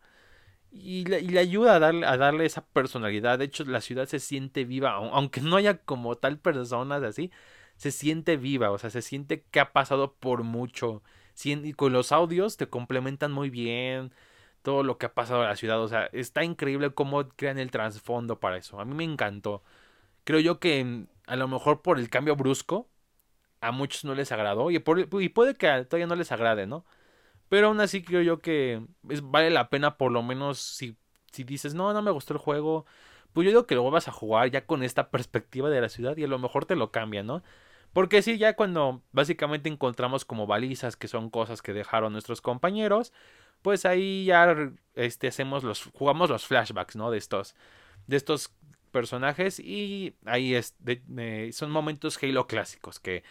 Y 0.71 1.05
le, 1.05 1.39
ayuda 1.39 1.75
a 1.75 1.79
darle, 1.79 2.05
a 2.05 2.17
darle 2.17 2.45
esa 2.45 2.65
personalidad. 2.65 3.39
De 3.39 3.45
hecho, 3.45 3.63
la 3.65 3.81
ciudad 3.81 4.07
se 4.07 4.19
siente 4.19 4.65
viva, 4.65 4.91
aunque 4.93 5.41
no 5.41 5.55
haya 5.57 5.77
como 5.79 6.17
tal 6.17 6.39
personas 6.39 7.03
así, 7.03 7.31
se 7.77 7.91
siente 7.91 8.37
viva, 8.37 8.71
o 8.71 8.77
sea, 8.77 8.89
se 8.89 9.01
siente 9.01 9.43
que 9.51 9.59
ha 9.59 9.73
pasado 9.73 10.15
por 10.15 10.43
mucho. 10.43 11.01
Y 11.43 11.73
con 11.73 11.93
los 11.93 12.11
audios 12.11 12.57
te 12.57 12.67
complementan 12.67 13.31
muy 13.31 13.49
bien 13.49 14.13
todo 14.61 14.83
lo 14.83 14.97
que 14.97 15.07
ha 15.07 15.13
pasado 15.13 15.43
en 15.43 15.49
la 15.49 15.55
ciudad. 15.55 15.81
O 15.81 15.87
sea, 15.87 16.09
está 16.13 16.43
increíble 16.43 16.93
cómo 16.93 17.27
crean 17.29 17.59
el 17.59 17.71
trasfondo 17.71 18.39
para 18.39 18.57
eso. 18.57 18.79
A 18.79 18.85
mí 18.85 18.95
me 18.95 19.03
encantó. 19.03 19.63
Creo 20.23 20.39
yo 20.39 20.59
que 20.59 21.05
a 21.27 21.35
lo 21.35 21.47
mejor 21.47 21.81
por 21.81 21.99
el 21.99 22.09
cambio 22.09 22.35
brusco 22.35 22.89
a 23.65 23.71
muchos 23.71 24.05
no 24.05 24.15
les 24.15 24.31
agradó 24.31 24.71
y, 24.71 24.79
puede 24.79 25.55
que 25.55 25.85
todavía 25.85 26.07
no 26.07 26.15
les 26.15 26.31
agrade, 26.31 26.67
¿no? 26.67 26.85
Pero 27.49 27.67
aún 27.67 27.81
así 27.81 28.03
creo 28.03 28.21
yo 28.21 28.39
que 28.39 28.85
vale 29.03 29.49
la 29.49 29.69
pena 29.69 29.97
por 29.97 30.11
lo 30.11 30.23
menos 30.23 30.59
si, 30.59 30.97
si 31.31 31.43
dices, 31.43 31.73
no, 31.73 31.93
no 31.93 32.01
me 32.01 32.11
gustó 32.11 32.33
el 32.33 32.39
juego, 32.39 32.85
pues 33.33 33.45
yo 33.45 33.51
digo 33.51 33.67
que 33.67 33.75
lo 33.75 33.81
vuelvas 33.83 34.07
a 34.07 34.11
jugar 34.11 34.49
ya 34.51 34.65
con 34.65 34.83
esta 34.83 35.09
perspectiva 35.09 35.69
de 35.69 35.81
la 35.81 35.89
ciudad 35.89 36.17
y 36.17 36.23
a 36.23 36.27
lo 36.27 36.39
mejor 36.39 36.65
te 36.65 36.75
lo 36.75 36.91
cambia, 36.91 37.23
¿no? 37.23 37.43
Porque 37.93 38.21
sí, 38.21 38.37
ya 38.37 38.55
cuando 38.55 39.03
básicamente 39.11 39.69
encontramos 39.69 40.25
como 40.25 40.47
balizas, 40.47 40.97
que 40.97 41.07
son 41.07 41.29
cosas 41.29 41.61
que 41.61 41.73
dejaron 41.73 42.13
nuestros 42.13 42.41
compañeros, 42.41 43.13
pues 43.61 43.85
ahí 43.85 44.25
ya 44.25 44.55
este, 44.95 45.27
hacemos 45.27 45.63
los, 45.63 45.85
jugamos 45.93 46.29
los 46.29 46.45
flashbacks, 46.45 46.95
¿no? 46.95 47.11
De 47.11 47.17
estos, 47.17 47.55
de 48.07 48.17
estos 48.17 48.53
personajes 48.91 49.59
y 49.59 50.15
ahí 50.25 50.55
es, 50.55 50.75
son 51.51 51.71
momentos 51.71 52.17
Halo 52.23 52.47
clásicos 52.47 52.99
que 52.99 53.23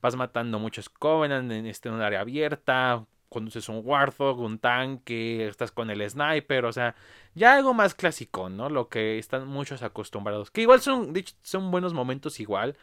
vas 0.00 0.16
matando 0.16 0.58
muchos 0.58 0.88
Covenant 0.88 1.50
en, 1.52 1.66
este, 1.66 1.90
un 1.90 2.00
área 2.00 2.20
abierta, 2.20 3.06
conduces 3.28 3.68
un 3.68 3.82
Warthog, 3.84 4.40
un 4.40 4.58
tanque, 4.58 5.46
estás 5.46 5.72
con 5.72 5.90
el 5.90 6.08
sniper, 6.08 6.64
o 6.64 6.72
sea, 6.72 6.94
ya 7.34 7.54
algo 7.56 7.74
más 7.74 7.94
clásico, 7.94 8.48
¿no? 8.48 8.70
Lo 8.70 8.88
que 8.88 9.18
están 9.18 9.46
muchos 9.46 9.82
acostumbrados. 9.82 10.50
Que 10.50 10.62
igual 10.62 10.80
son, 10.80 11.12
son 11.42 11.70
buenos 11.70 11.92
momentos 11.92 12.40
igual. 12.40 12.76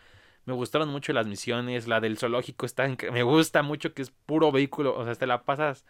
Me 0.46 0.54
gustaron 0.54 0.90
mucho 0.90 1.14
las 1.14 1.26
misiones, 1.28 1.88
la 1.88 2.02
del 2.02 2.18
zoológico 2.18 2.66
está 2.66 2.88
me 3.12 3.24
gusta 3.24 3.64
mucho 3.64 3.94
que 3.94 4.02
es 4.02 4.12
puro 4.12 4.52
vehículo, 4.52 4.96
o 4.98 5.06
sea, 5.06 5.16
te 5.16 5.26
la 5.26 5.44
pasas 5.44 5.86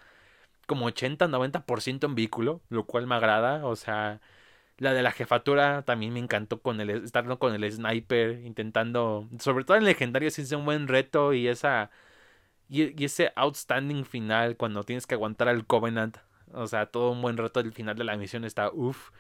como 0.68 0.86
80, 0.86 1.27
90% 1.27 2.06
en 2.06 2.15
vehículo, 2.15 2.62
lo 2.70 2.86
cual 2.86 3.08
me 3.08 3.15
agrada, 3.15 3.65
o 3.65 3.75
sea, 3.75 4.22
la 4.84 4.94
de 4.94 5.04
la 5.04 5.12
jefatura 5.12 5.84
también 5.84 6.13
me 6.13 6.20
encantó 6.20 6.62
con 6.62 6.80
el 6.82 6.90
estar 6.92 7.25
con 7.40 7.54
el 7.56 7.72
sniper 7.72 8.42
intentando, 8.46 9.28
sobre 9.40 9.66
todo 9.66 9.78
en 9.78 9.86
legendario 9.86 10.30
sí 10.32 10.44
es 10.44 10.52
un 10.52 10.66
buen 10.66 10.88
reto 10.88 11.34
y 11.34 11.48
esa 11.48 11.92
y, 12.70 13.04
ese 13.04 13.32
outstanding 13.36 14.06
final 14.06 14.58
cuando 14.58 14.84
tienes 14.84 15.08
que 15.08 15.16
aguantar 15.16 15.50
al 15.50 15.66
Covenant. 15.66 16.18
O 16.54 16.68
sea, 16.68 16.88
todo 16.88 17.12
un 17.12 17.22
buen 17.22 17.38
rato 17.38 17.62
del 17.62 17.74
final 17.74 17.96
de 17.96 18.04
la 18.04 18.18
misión 18.18 18.46
está 18.46 18.72
uff. 18.72 19.12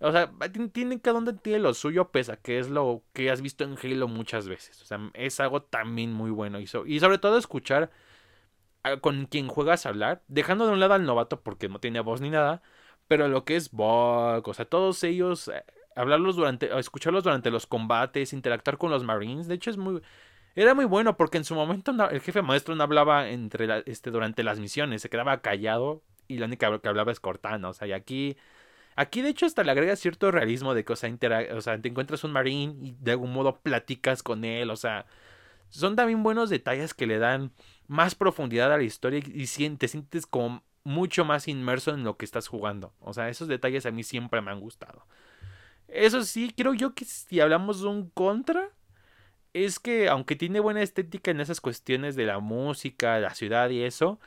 O 0.00 0.12
sea, 0.12 0.30
tiene 0.72 1.00
cada 1.00 1.18
uno 1.18 1.34
tiene 1.36 1.58
lo 1.58 1.74
suyo, 1.74 2.10
pesa, 2.10 2.36
que 2.36 2.58
es 2.58 2.68
lo 2.68 3.02
que 3.12 3.30
has 3.30 3.40
visto 3.42 3.64
en 3.64 3.76
Halo 3.82 4.08
muchas 4.08 4.48
veces. 4.48 4.82
O 4.82 4.84
sea, 4.86 5.10
es 5.14 5.40
algo 5.40 5.62
también 5.62 6.12
muy 6.12 6.30
bueno. 6.30 6.60
Y, 6.60 6.68
y 6.86 7.00
sobre 7.00 7.18
todo 7.18 7.38
escuchar 7.38 7.90
con 9.00 9.26
quien 9.26 9.48
juegas 9.48 9.86
hablar, 9.86 10.22
dejando 10.28 10.66
de 10.66 10.72
un 10.72 10.80
lado 10.80 10.94
al 10.94 11.04
novato 11.04 11.40
porque 11.42 11.68
no 11.68 11.80
tiene 11.80 12.00
voz 12.00 12.20
ni 12.20 12.30
nada, 12.30 12.62
pero 13.08 13.28
lo 13.28 13.44
que 13.44 13.56
es 13.56 13.70
Bug, 13.70 14.48
o 14.48 14.54
sea, 14.54 14.64
todos 14.64 15.02
ellos, 15.04 15.48
eh, 15.48 15.64
hablarlos 15.94 16.36
durante, 16.36 16.76
escucharlos 16.78 17.24
durante 17.24 17.50
los 17.50 17.66
combates, 17.66 18.32
interactuar 18.32 18.78
con 18.78 18.90
los 18.90 19.04
Marines, 19.04 19.48
de 19.48 19.54
hecho 19.54 19.70
es 19.70 19.76
muy, 19.76 20.02
era 20.56 20.74
muy 20.74 20.86
bueno 20.86 21.16
porque 21.16 21.36
en 21.36 21.44
su 21.44 21.54
momento 21.54 21.92
el 22.10 22.20
jefe 22.20 22.42
maestro 22.42 22.74
no 22.74 22.82
hablaba 22.82 23.28
entre 23.28 23.82
este, 23.86 24.10
durante 24.10 24.42
las 24.42 24.58
misiones, 24.58 25.02
se 25.02 25.10
quedaba 25.10 25.42
callado 25.42 26.02
y 26.28 26.38
la 26.38 26.46
única 26.46 26.78
que 26.80 26.88
hablaba 26.88 27.12
es 27.12 27.20
Cortana. 27.20 27.68
O 27.68 27.72
sea, 27.74 27.86
y 27.86 27.92
aquí, 27.92 28.36
aquí 28.96 29.22
de 29.22 29.28
hecho 29.28 29.46
hasta 29.46 29.62
le 29.64 29.70
agrega 29.70 29.94
cierto 29.96 30.30
realismo 30.30 30.74
de 30.74 30.84
que, 30.84 30.94
o 30.94 30.96
sea, 30.96 31.14
o 31.54 31.60
sea, 31.60 31.80
te 31.80 31.88
encuentras 31.88 32.24
un 32.24 32.32
marín 32.32 32.78
y 32.82 32.96
de 32.98 33.12
algún 33.12 33.32
modo 33.32 33.60
platicas 33.60 34.22
con 34.22 34.44
él. 34.44 34.70
O 34.70 34.76
sea, 34.76 35.06
son 35.68 35.94
también 35.94 36.22
buenos 36.22 36.50
detalles 36.50 36.94
que 36.94 37.06
le 37.06 37.18
dan 37.18 37.52
más 37.86 38.14
profundidad 38.14 38.72
a 38.72 38.78
la 38.78 38.82
historia 38.82 39.20
y 39.24 39.46
te 39.76 39.88
sientes 39.88 40.26
como 40.26 40.62
mucho 40.86 41.24
más 41.24 41.48
inmerso 41.48 41.92
en 41.92 42.04
lo 42.04 42.16
que 42.16 42.24
estás 42.24 42.46
jugando. 42.46 42.94
O 43.00 43.12
sea, 43.12 43.28
esos 43.28 43.48
detalles 43.48 43.86
a 43.86 43.90
mí 43.90 44.04
siempre 44.04 44.40
me 44.40 44.52
han 44.52 44.60
gustado. 44.60 45.04
Eso 45.88 46.22
sí, 46.22 46.54
creo 46.56 46.74
yo 46.74 46.94
que 46.94 47.04
si 47.04 47.40
hablamos 47.40 47.80
de 47.80 47.88
un 47.88 48.08
contra, 48.10 48.70
es 49.52 49.80
que 49.80 50.08
aunque 50.08 50.36
tiene 50.36 50.60
buena 50.60 50.82
estética 50.82 51.32
en 51.32 51.40
esas 51.40 51.60
cuestiones 51.60 52.14
de 52.14 52.26
la 52.26 52.38
música, 52.38 53.18
la 53.18 53.34
ciudad 53.34 53.68
y 53.70 53.82
eso, 53.82 54.20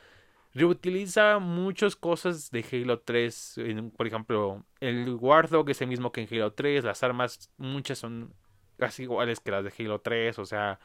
reutiliza 0.53 1.39
muchas 1.39 1.95
cosas 1.95 2.51
de 2.51 2.65
Halo 2.69 2.99
3. 2.99 3.61
por 3.95 4.07
ejemplo, 4.07 4.65
el 4.81 5.15
Warthog 5.15 5.69
es 5.69 5.81
el 5.81 5.87
mismo 5.87 6.11
que 6.11 6.21
en 6.21 6.27
Halo 6.29 6.51
3, 6.51 6.83
las 6.83 7.03
armas 7.03 7.49
muchas 7.57 7.99
son 7.99 8.33
casi 8.77 9.03
iguales 9.03 9.39
que 9.39 9.51
las 9.51 9.63
de 9.63 9.73
Halo 9.79 10.01
3, 10.01 10.37
o 10.39 10.45
sea, 10.45 10.79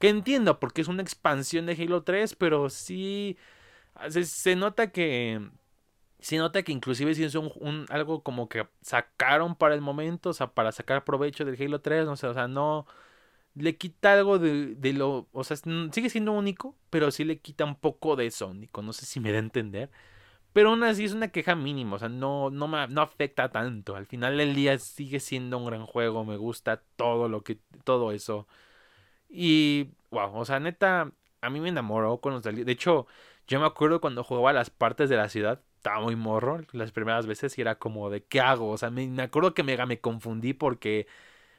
que 0.00 0.08
entiendo 0.08 0.58
porque 0.58 0.80
es 0.80 0.88
una 0.88 1.02
expansión 1.02 1.66
de 1.66 1.74
Halo 1.74 2.02
3, 2.02 2.34
pero 2.34 2.70
sí 2.70 3.36
se, 4.24 4.56
nota 4.56 4.90
que 4.90 5.40
se 6.20 6.38
nota 6.38 6.62
que 6.62 6.72
inclusive 6.72 7.14
si 7.14 7.24
es 7.24 7.34
un, 7.34 7.86
algo 7.90 8.22
como 8.22 8.48
que 8.48 8.66
sacaron 8.82 9.56
para 9.56 9.74
el 9.74 9.80
momento, 9.80 10.30
o 10.30 10.32
sea, 10.32 10.48
para 10.54 10.72
sacar 10.72 11.04
provecho 11.04 11.44
del 11.44 11.60
Halo 11.60 11.80
3, 11.80 12.06
no 12.06 12.16
sé, 12.16 12.26
o 12.26 12.34
sea, 12.34 12.48
no 12.48 12.86
le 13.54 13.76
quita 13.76 14.14
algo 14.14 14.38
de, 14.38 14.74
de, 14.76 14.92
lo, 14.92 15.28
o 15.32 15.44
sea, 15.44 15.56
sigue 15.56 16.10
siendo 16.10 16.32
único, 16.32 16.76
pero 16.90 17.10
sí 17.10 17.24
le 17.24 17.38
quita 17.40 17.64
un 17.64 17.76
poco 17.76 18.16
de 18.16 18.26
eso 18.26 18.48
único, 18.48 18.82
no 18.82 18.92
sé 18.92 19.06
si 19.06 19.20
me 19.20 19.30
da 19.32 19.38
a 19.38 19.40
entender. 19.40 19.90
Pero 20.52 20.70
aún 20.70 20.84
así 20.84 21.04
es 21.04 21.12
una 21.14 21.28
queja 21.28 21.54
mínima, 21.56 21.96
o 21.96 21.98
sea, 21.98 22.08
no, 22.10 22.50
no, 22.50 22.68
me, 22.68 22.86
no 22.88 23.02
afecta 23.02 23.50
tanto. 23.50 23.96
Al 23.96 24.06
final 24.06 24.36
del 24.38 24.54
día 24.54 24.78
sigue 24.78 25.20
siendo 25.20 25.58
un 25.58 25.66
gran 25.66 25.86
juego, 25.86 26.24
me 26.24 26.36
gusta 26.36 26.82
todo 26.96 27.28
lo 27.28 27.42
que, 27.42 27.58
todo 27.84 28.12
eso. 28.12 28.46
Y, 29.28 29.90
wow, 30.10 30.36
o 30.36 30.44
sea, 30.44 30.60
neta, 30.60 31.12
a 31.42 31.50
mí 31.50 31.60
me 31.60 31.68
enamoró 31.68 32.18
con 32.20 32.32
los 32.32 32.42
De 32.42 32.72
hecho, 32.72 33.06
yo 33.48 33.60
me 33.60 33.66
acuerdo 33.66 34.00
cuando 34.00 34.24
jugaba 34.24 34.52
las 34.52 34.70
partes 34.70 35.10
de 35.10 35.16
la 35.16 35.28
ciudad, 35.28 35.60
estaba 35.76 36.00
muy 36.00 36.16
morro 36.16 36.60
las 36.72 36.92
primeras 36.92 37.26
veces 37.26 37.58
y 37.58 37.60
era 37.60 37.76
como 37.78 38.08
de, 38.10 38.24
¿qué 38.24 38.40
hago? 38.40 38.70
O 38.70 38.78
sea, 38.78 38.90
me, 38.90 39.06
me 39.08 39.22
acuerdo 39.22 39.52
que 39.54 39.64
me, 39.64 39.76
me 39.86 40.00
confundí 40.00 40.54
porque 40.54 41.06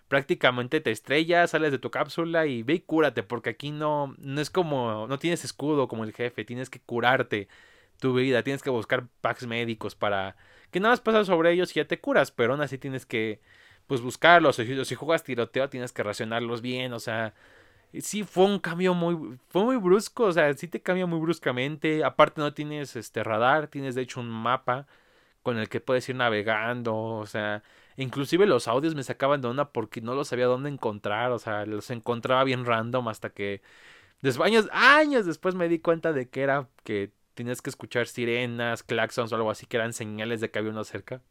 prácticamente 0.10 0.82
te 0.82 0.92
estrellas, 0.92 1.52
sales 1.52 1.72
de 1.72 1.80
tu 1.80 1.92
cápsula 1.92 2.46
y 2.48 2.64
ve 2.64 2.76
y 2.76 2.80
cúrate, 2.82 3.24
porque 3.24 3.52
aquí 3.52 3.72
no, 3.72 4.16
no 4.20 4.42
es 4.42 4.50
como, 4.52 5.08
no 5.08 5.20
tienes 5.20 5.46
escudo 5.46 5.88
como 5.88 6.04
el 6.06 6.14
jefe, 6.14 6.46
tienes 6.46 6.70
que 6.70 6.82
curarte 6.82 7.48
tu 8.00 8.14
vida, 8.16 8.44
tienes 8.44 8.64
que 8.64 8.70
buscar 8.72 9.08
packs 9.22 9.48
médicos 9.48 9.96
para 9.96 10.36
que 10.72 10.80
nada 10.80 10.94
más 10.94 11.02
pasas 11.02 11.28
sobre 11.28 11.52
ellos 11.54 11.72
y 11.76 11.80
ya 11.82 11.88
te 11.88 12.00
curas, 12.00 12.32
pero 12.32 12.54
aún 12.54 12.62
así 12.62 12.78
tienes 12.78 13.06
que, 13.06 13.42
pues 13.88 14.02
buscarlos, 14.02 14.58
si, 14.58 14.86
si 14.86 14.96
juegas 14.96 15.24
tiroteo 15.24 15.70
tienes 15.70 15.94
que 15.94 16.04
racionarlos 16.04 16.62
bien, 16.62 16.94
o 16.94 17.00
sea, 17.00 17.34
sí 18.02 18.24
fue 18.24 18.46
un 18.46 18.60
cambio 18.60 18.94
muy, 18.94 19.38
fue 19.50 19.64
muy 19.64 19.78
brusco, 19.78 20.26
o 20.26 20.32
sea, 20.34 20.54
sí 20.54 20.68
te 20.68 20.82
cambia 20.82 21.06
muy 21.06 21.20
bruscamente, 21.20 22.04
aparte 22.04 22.42
no 22.42 22.54
tienes 22.54 22.96
este 22.96 23.24
radar, 23.24 23.68
tienes 23.68 23.96
de 23.96 24.02
hecho 24.04 24.20
un 24.20 24.30
mapa 24.30 24.88
con 25.44 25.58
el 25.58 25.70
que 25.70 25.82
puedes 25.82 26.08
ir 26.10 26.16
navegando, 26.16 26.96
o 26.96 27.26
sea, 27.26 27.64
Inclusive 27.98 28.46
los 28.48 28.68
audios 28.68 28.96
me 28.96 29.04
sacaban 29.04 29.42
de 29.42 29.48
onda 29.48 29.72
porque 29.72 30.02
no 30.02 30.16
los 30.16 30.30
sabía 30.30 30.46
dónde 30.48 30.70
encontrar. 30.70 31.32
O 31.32 31.40
sea, 31.40 31.66
los 31.66 31.90
encontraba 31.92 32.44
bien 32.44 32.66
random 32.66 33.08
hasta 33.08 33.30
que 33.30 33.62
después, 34.22 34.48
años, 34.48 34.70
años 34.72 35.26
después 35.26 35.56
me 35.56 35.70
di 35.70 35.80
cuenta 35.80 36.14
de 36.14 36.30
que 36.30 36.42
era 36.42 36.68
que 36.84 37.12
tenías 37.34 37.62
que 37.62 37.70
escuchar 37.70 38.08
sirenas, 38.08 38.84
claxons 38.84 39.32
o 39.32 39.36
algo 39.36 39.52
así 39.52 39.66
que 39.66 39.78
eran 39.78 39.94
señales 39.94 40.42
de 40.42 40.52
que 40.52 40.60
había 40.60 40.72
uno 40.72 40.84
cerca. 40.84 41.22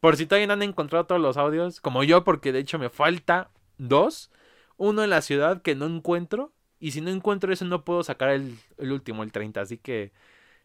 Por 0.00 0.16
si 0.16 0.26
todavía 0.26 0.46
no 0.48 0.54
han 0.54 0.62
encontrado 0.62 1.06
todos 1.06 1.20
los 1.20 1.36
audios, 1.36 1.80
como 1.80 2.04
yo, 2.04 2.24
porque 2.24 2.52
de 2.52 2.58
hecho 2.60 2.78
me 2.78 2.90
falta 2.90 3.50
dos. 3.78 4.30
Uno 4.76 5.04
en 5.04 5.10
la 5.10 5.22
ciudad 5.22 5.62
que 5.62 5.74
no 5.74 5.86
encuentro. 5.86 6.52
Y 6.78 6.90
si 6.90 7.00
no 7.00 7.10
encuentro 7.10 7.52
eso, 7.52 7.64
no 7.64 7.84
puedo 7.84 8.02
sacar 8.02 8.30
el, 8.30 8.58
el 8.78 8.92
último, 8.92 9.22
el 9.22 9.32
30. 9.32 9.60
Así 9.60 9.78
que 9.78 10.12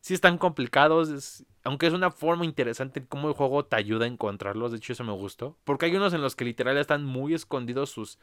sí 0.01 0.13
están 0.13 0.37
complicados, 0.37 1.43
aunque 1.63 1.87
es 1.87 1.93
una 1.93 2.11
forma 2.11 2.45
interesante 2.45 3.05
cómo 3.05 3.27
el 3.27 3.33
juego 3.33 3.65
te 3.65 3.75
ayuda 3.75 4.05
a 4.05 4.07
encontrarlos, 4.07 4.71
de 4.71 4.77
hecho 4.77 4.93
eso 4.93 5.03
me 5.03 5.13
gustó, 5.13 5.57
porque 5.63 5.85
hay 5.87 5.95
unos 5.95 6.13
en 6.13 6.21
los 6.21 6.35
que 6.35 6.45
literal 6.45 6.77
están 6.77 7.03
muy 7.05 7.33
escondidos 7.33 7.89
sus 7.89 8.19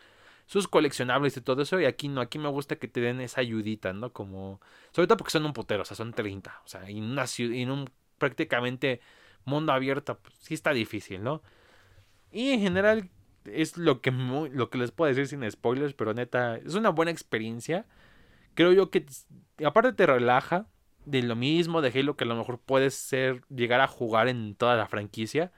sus 0.47 0.69
coleccionables 0.69 1.37
y 1.37 1.41
todo 1.41 1.63
eso, 1.63 1.81
y 1.81 1.87
aquí 1.87 2.07
no, 2.07 2.21
aquí 2.21 2.39
me 2.39 2.49
gusta 2.49 2.77
que 2.77 2.87
te 2.87 3.01
den 3.01 3.21
esa 3.21 3.41
ayudita, 3.41 3.93
¿no? 3.93 4.13
Como, 4.13 4.61
sobre 4.93 5.09
todo 5.09 5.17
porque 5.17 5.33
son 5.33 5.45
un 5.45 5.53
putero, 5.53 5.83
o 5.83 5.85
sea, 5.85 5.97
son 5.97 6.13
30, 6.13 6.63
o 6.65 6.69
sea, 6.69 6.89
en 6.89 7.03
una 7.03 7.27
ciudad, 7.27 7.57
en 7.57 7.71
un 7.73 7.91
prácticamente 8.19 9.01
mundo 9.45 9.73
abierto, 9.73 10.19
pues, 10.21 10.37
sí 10.39 10.55
está 10.55 10.73
difícil, 10.73 11.23
¿no? 11.25 11.43
Y 12.31 12.51
en 12.51 12.61
general 12.61 13.11
es 13.53 13.77
lo 13.77 14.01
que, 14.01 14.11
lo 14.11 14.71
que 14.71 14.79
les 14.79 14.91
puedo 14.93 15.09
decir 15.09 15.27
sin 15.27 15.49
spoilers, 15.51 15.95
pero 15.95 16.15
neta, 16.15 16.57
es 16.57 16.75
una 16.75 16.91
buena 16.91 17.11
experiencia. 17.11 17.87
Creo 18.55 18.73
yo 18.73 18.91
que 18.91 19.07
aparte 19.65 19.93
te 19.93 20.07
relaja, 20.07 20.67
de 21.07 21.23
lo 21.23 21.37
mismo 21.37 21.81
de 21.81 21.99
Halo 21.99 22.17
que 22.17 22.25
a 22.25 22.27
lo 22.27 22.37
mejor 22.37 22.61
puedes 22.61 22.95
ser 22.95 23.43
llegar 23.49 23.81
a 23.81 23.87
jugar 23.87 24.29
en 24.29 24.55
toda 24.55 24.77
la 24.77 24.89
franquicia 24.89 25.53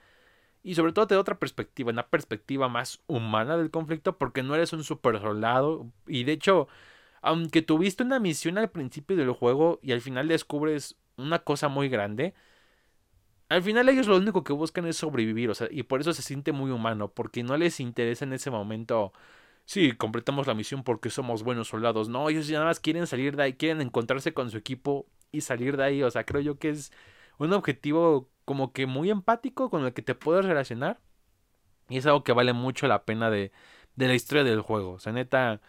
y 0.63 0.75
sobre 0.75 0.93
todo 0.93 1.07
te 1.07 1.15
da 1.15 1.21
otra 1.21 1.39
perspectiva, 1.39 1.91
una 1.91 2.07
perspectiva 2.07 2.69
más 2.69 3.01
humana 3.07 3.57
del 3.57 3.71
conflicto 3.71 4.17
porque 4.17 4.43
no 4.43 4.55
eres 4.55 4.73
un 4.73 4.83
super 4.83 5.19
soldado 5.19 5.91
y 6.07 6.23
de 6.23 6.33
hecho 6.33 6.67
aunque 7.21 7.61
tuviste 7.61 8.03
una 8.03 8.19
misión 8.19 8.57
al 8.57 8.69
principio 8.69 9.17
del 9.17 9.31
juego 9.31 9.79
y 9.81 9.91
al 9.91 10.01
final 10.01 10.27
descubres 10.27 10.97
una 11.17 11.39
cosa 11.39 11.67
muy 11.67 11.89
grande, 11.89 12.33
al 13.49 13.63
final 13.63 13.89
ellos 13.89 14.07
lo 14.07 14.17
único 14.17 14.43
que 14.43 14.53
buscan 14.53 14.85
es 14.85 14.97
sobrevivir, 14.97 15.49
o 15.49 15.55
sea, 15.55 15.67
y 15.71 15.83
por 15.83 16.01
eso 16.01 16.13
se 16.13 16.21
siente 16.21 16.51
muy 16.51 16.71
humano, 16.71 17.11
porque 17.11 17.43
no 17.43 17.57
les 17.57 17.79
interesa 17.79 18.25
en 18.25 18.33
ese 18.33 18.51
momento, 18.51 19.13
sí, 19.65 19.93
completamos 19.93 20.47
la 20.47 20.53
misión 20.55 20.83
porque 20.83 21.09
somos 21.09 21.43
buenos 21.43 21.69
soldados, 21.69 22.09
no, 22.09 22.29
ellos 22.29 22.49
nada 22.49 22.65
más 22.65 22.79
quieren 22.79 23.07
salir 23.07 23.35
de 23.35 23.43
ahí, 23.43 23.53
quieren 23.53 23.81
encontrarse 23.81 24.33
con 24.33 24.51
su 24.51 24.57
equipo 24.57 25.07
y 25.31 25.41
salir 25.41 25.77
de 25.77 25.83
ahí. 25.83 26.03
O 26.03 26.11
sea, 26.11 26.25
creo 26.25 26.41
yo 26.41 26.59
que 26.59 26.69
es 26.69 26.91
un 27.37 27.53
objetivo 27.53 28.29
como 28.45 28.73
que 28.73 28.85
muy 28.87 29.09
empático 29.09 29.69
con 29.69 29.85
el 29.85 29.93
que 29.93 30.01
te 30.01 30.15
puedes 30.15 30.45
relacionar. 30.45 30.99
Y 31.89 31.97
es 31.97 32.05
algo 32.05 32.23
que 32.23 32.33
vale 32.33 32.53
mucho 32.53 32.87
la 32.87 33.05
pena 33.05 33.29
de, 33.29 33.51
de 33.95 34.07
la 34.07 34.15
historia 34.15 34.43
del 34.43 34.61
juego. 34.61 34.93
O 34.93 34.99
sea, 34.99 35.13
neta, 35.13 35.61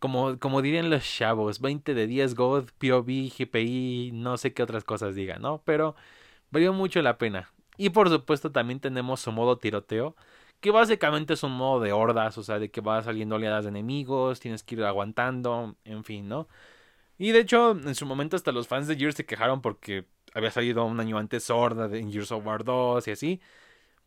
como, 0.00 0.38
como 0.38 0.62
dirían 0.62 0.90
los 0.90 1.04
chavos, 1.04 1.60
20 1.60 1.94
de 1.94 2.06
10 2.06 2.34
God, 2.34 2.70
POV, 2.78 3.30
GPI, 3.38 4.12
no 4.14 4.36
sé 4.38 4.54
qué 4.54 4.62
otras 4.62 4.84
cosas 4.84 5.14
digan, 5.14 5.42
¿no? 5.42 5.62
Pero 5.64 5.94
valió 6.52 6.72
mucho 6.72 7.02
la 7.02 7.18
pena. 7.18 7.50
Y 7.76 7.90
por 7.90 8.08
supuesto 8.10 8.52
también 8.52 8.78
tenemos 8.80 9.20
su 9.20 9.32
modo 9.32 9.58
tiroteo, 9.58 10.14
que 10.60 10.70
básicamente 10.70 11.34
es 11.34 11.42
un 11.42 11.52
modo 11.52 11.80
de 11.80 11.92
hordas, 11.92 12.38
o 12.38 12.44
sea, 12.44 12.60
de 12.60 12.70
que 12.70 12.80
va 12.80 13.02
saliendo 13.02 13.36
oleadas 13.36 13.64
de 13.64 13.70
enemigos, 13.70 14.38
tienes 14.38 14.62
que 14.62 14.76
ir 14.76 14.84
aguantando, 14.84 15.76
en 15.84 16.04
fin, 16.04 16.28
¿no? 16.28 16.48
Y 17.18 17.32
de 17.32 17.40
hecho, 17.40 17.72
en 17.72 17.94
su 17.94 18.06
momento 18.06 18.36
hasta 18.36 18.52
los 18.52 18.68
fans 18.68 18.86
de 18.88 18.96
Gears 18.96 19.16
se 19.16 19.26
quejaron 19.26 19.60
porque 19.62 20.06
había 20.34 20.50
salido 20.50 20.84
un 20.84 21.00
año 21.00 21.18
antes 21.18 21.50
Horda 21.50 21.86
en 21.96 22.12
Gears 22.12 22.32
of 22.32 22.46
War 22.46 22.64
2 22.64 23.06
y 23.08 23.10
así. 23.10 23.40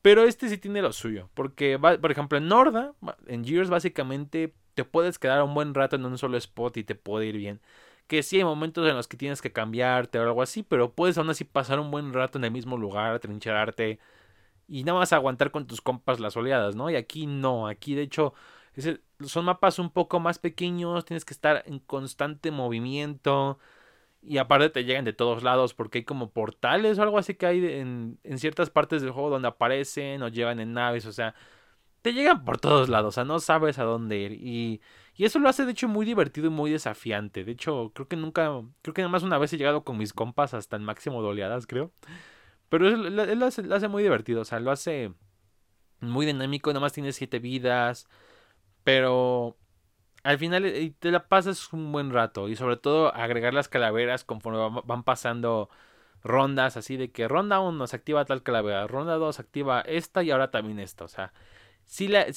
Pero 0.02 0.24
este 0.24 0.50
sí 0.50 0.58
tiene 0.58 0.82
lo 0.82 0.94
suyo. 0.94 1.30
Porque, 1.34 1.80
por 1.80 2.12
ejemplo, 2.12 2.38
en 2.38 2.52
Horda, 2.52 2.94
en 3.28 3.46
Gears 3.46 3.70
básicamente 3.70 4.54
te 4.76 4.84
puedes 4.84 5.18
quedar 5.20 5.42
un 5.44 5.54
buen 5.54 5.74
rato 5.74 5.96
en 5.96 6.06
un 6.06 6.18
solo 6.18 6.38
spot 6.38 6.78
y 6.78 6.84
te 6.84 6.96
puede 6.96 7.28
ir 7.28 7.38
bien. 7.38 7.62
Que 8.08 8.24
sí 8.24 8.38
hay 8.38 8.44
momentos 8.44 8.88
en 8.88 8.96
los 8.96 9.08
que 9.08 9.18
tienes 9.18 9.42
que 9.42 9.52
cambiarte 9.52 10.20
o 10.20 10.24
algo 10.24 10.42
así, 10.42 10.64
pero 10.64 10.94
puedes 10.94 11.18
aún 11.18 11.30
así 11.30 11.44
pasar 11.44 11.80
un 11.80 11.92
buen 11.92 12.14
rato 12.14 12.38
en 12.38 12.46
el 12.46 12.52
mismo 12.52 12.78
lugar, 12.78 13.20
trincherarte 13.20 14.00
y 14.68 14.84
nada 14.84 15.00
más 15.00 15.14
aguantar 15.14 15.52
con 15.52 15.68
tus 15.68 15.82
compas 15.82 16.20
las 16.20 16.38
oleadas, 16.38 16.76
¿no? 16.76 16.90
Y 16.90 16.96
aquí 16.96 17.28
no, 17.28 17.68
aquí 17.68 17.96
de 17.96 18.04
hecho 18.04 18.34
son 19.26 19.46
mapas 19.46 19.80
un 19.80 19.90
poco 19.92 20.20
más 20.20 20.40
pequeños, 20.40 21.06
tienes 21.06 21.26
que 21.26 21.34
estar 21.34 21.64
en 21.66 21.80
constante 21.80 22.52
movimiento 22.52 23.60
y 24.22 24.38
aparte 24.40 24.70
te 24.70 24.84
llegan 24.86 25.06
de 25.06 25.14
todos 25.14 25.44
lados 25.44 25.74
porque 25.74 26.00
hay 26.00 26.04
como 26.06 26.32
portales 26.32 27.00
o 27.00 27.04
algo 27.04 27.18
así 27.20 27.36
que 27.36 27.46
hay 27.46 27.66
en, 27.66 28.20
en 28.24 28.40
ciertas 28.40 28.70
partes 28.70 29.02
del 29.02 29.12
juego 29.12 29.30
donde 29.30 29.48
aparecen 29.48 30.24
o 30.24 30.30
llevan 30.30 30.60
en 30.60 30.74
naves, 30.74 31.06
o 31.06 31.12
sea, 31.14 31.36
te 32.06 32.14
llegan 32.14 32.46
por 32.46 32.60
todos 32.60 32.88
lados, 32.88 33.08
o 33.08 33.12
sea, 33.16 33.24
no 33.24 33.40
sabes 33.40 33.80
a 33.80 33.84
dónde 33.84 34.20
ir 34.20 34.34
y, 34.34 34.80
y 35.16 35.26
eso 35.26 35.40
lo 35.40 35.50
hace 35.50 35.66
de 35.66 35.72
hecho 35.72 35.88
muy 35.88 36.06
divertido 36.06 36.46
y 36.46 36.50
muy 36.52 36.70
desafiante. 36.70 37.44
De 37.44 37.54
hecho, 37.54 37.92
creo 37.96 38.08
que 38.08 38.16
nunca, 38.16 38.62
creo 38.84 38.94
que 38.94 39.02
nada 39.02 39.12
más 39.12 39.24
una 39.24 39.40
vez 39.40 39.52
he 39.54 39.58
llegado 39.58 39.84
con 39.84 39.98
mis 39.98 40.14
compas 40.14 40.54
hasta 40.54 40.76
el 40.76 40.84
máximo 40.84 41.24
de 41.24 41.30
oleadas, 41.30 41.66
creo. 41.66 41.92
Pero 42.70 42.90
él, 42.90 43.16
lo, 43.16 43.46
hace, 43.48 43.88
muy 43.88 44.04
divertido, 44.04 44.42
o 44.42 44.46
sea, 44.46 44.60
lo 44.60 44.70
hace 44.70 45.14
muy 46.00 46.28
dinámico, 46.28 46.70
nada 46.70 46.82
más 46.82 46.94
tiene 46.94 47.12
siete 47.12 47.40
vidas, 47.40 48.08
pero 48.84 49.58
al 50.24 50.38
final 50.38 50.64
eh, 50.66 50.94
te 51.00 51.10
la 51.10 51.28
pasas 51.28 51.74
un 51.74 51.92
buen 51.92 52.12
rato 52.12 52.50
y 52.50 52.56
sobre 52.56 52.78
todo 52.78 53.16
agregar 53.16 53.56
las 53.56 53.68
calaveras 53.68 54.24
conforme 54.24 54.60
van 54.86 55.04
pasando 55.04 55.72
rondas 56.24 56.78
así 56.78 56.98
de 56.98 57.12
que 57.12 57.28
ronda 57.28 57.60
1 57.62 57.88
se 57.88 57.96
activa 57.96 58.26
tal 58.26 58.44
calavera, 58.44 58.86
ronda 58.86 59.16
2 59.16 59.38
se 59.38 59.42
activa 59.42 59.82
esta 59.82 60.22
y 60.22 60.30
ahora 60.30 60.52
también 60.52 60.80
esta, 60.80 61.06
o 61.06 61.08
sea, 61.08 61.34
sí, 61.86 62.08
la, 62.08 62.28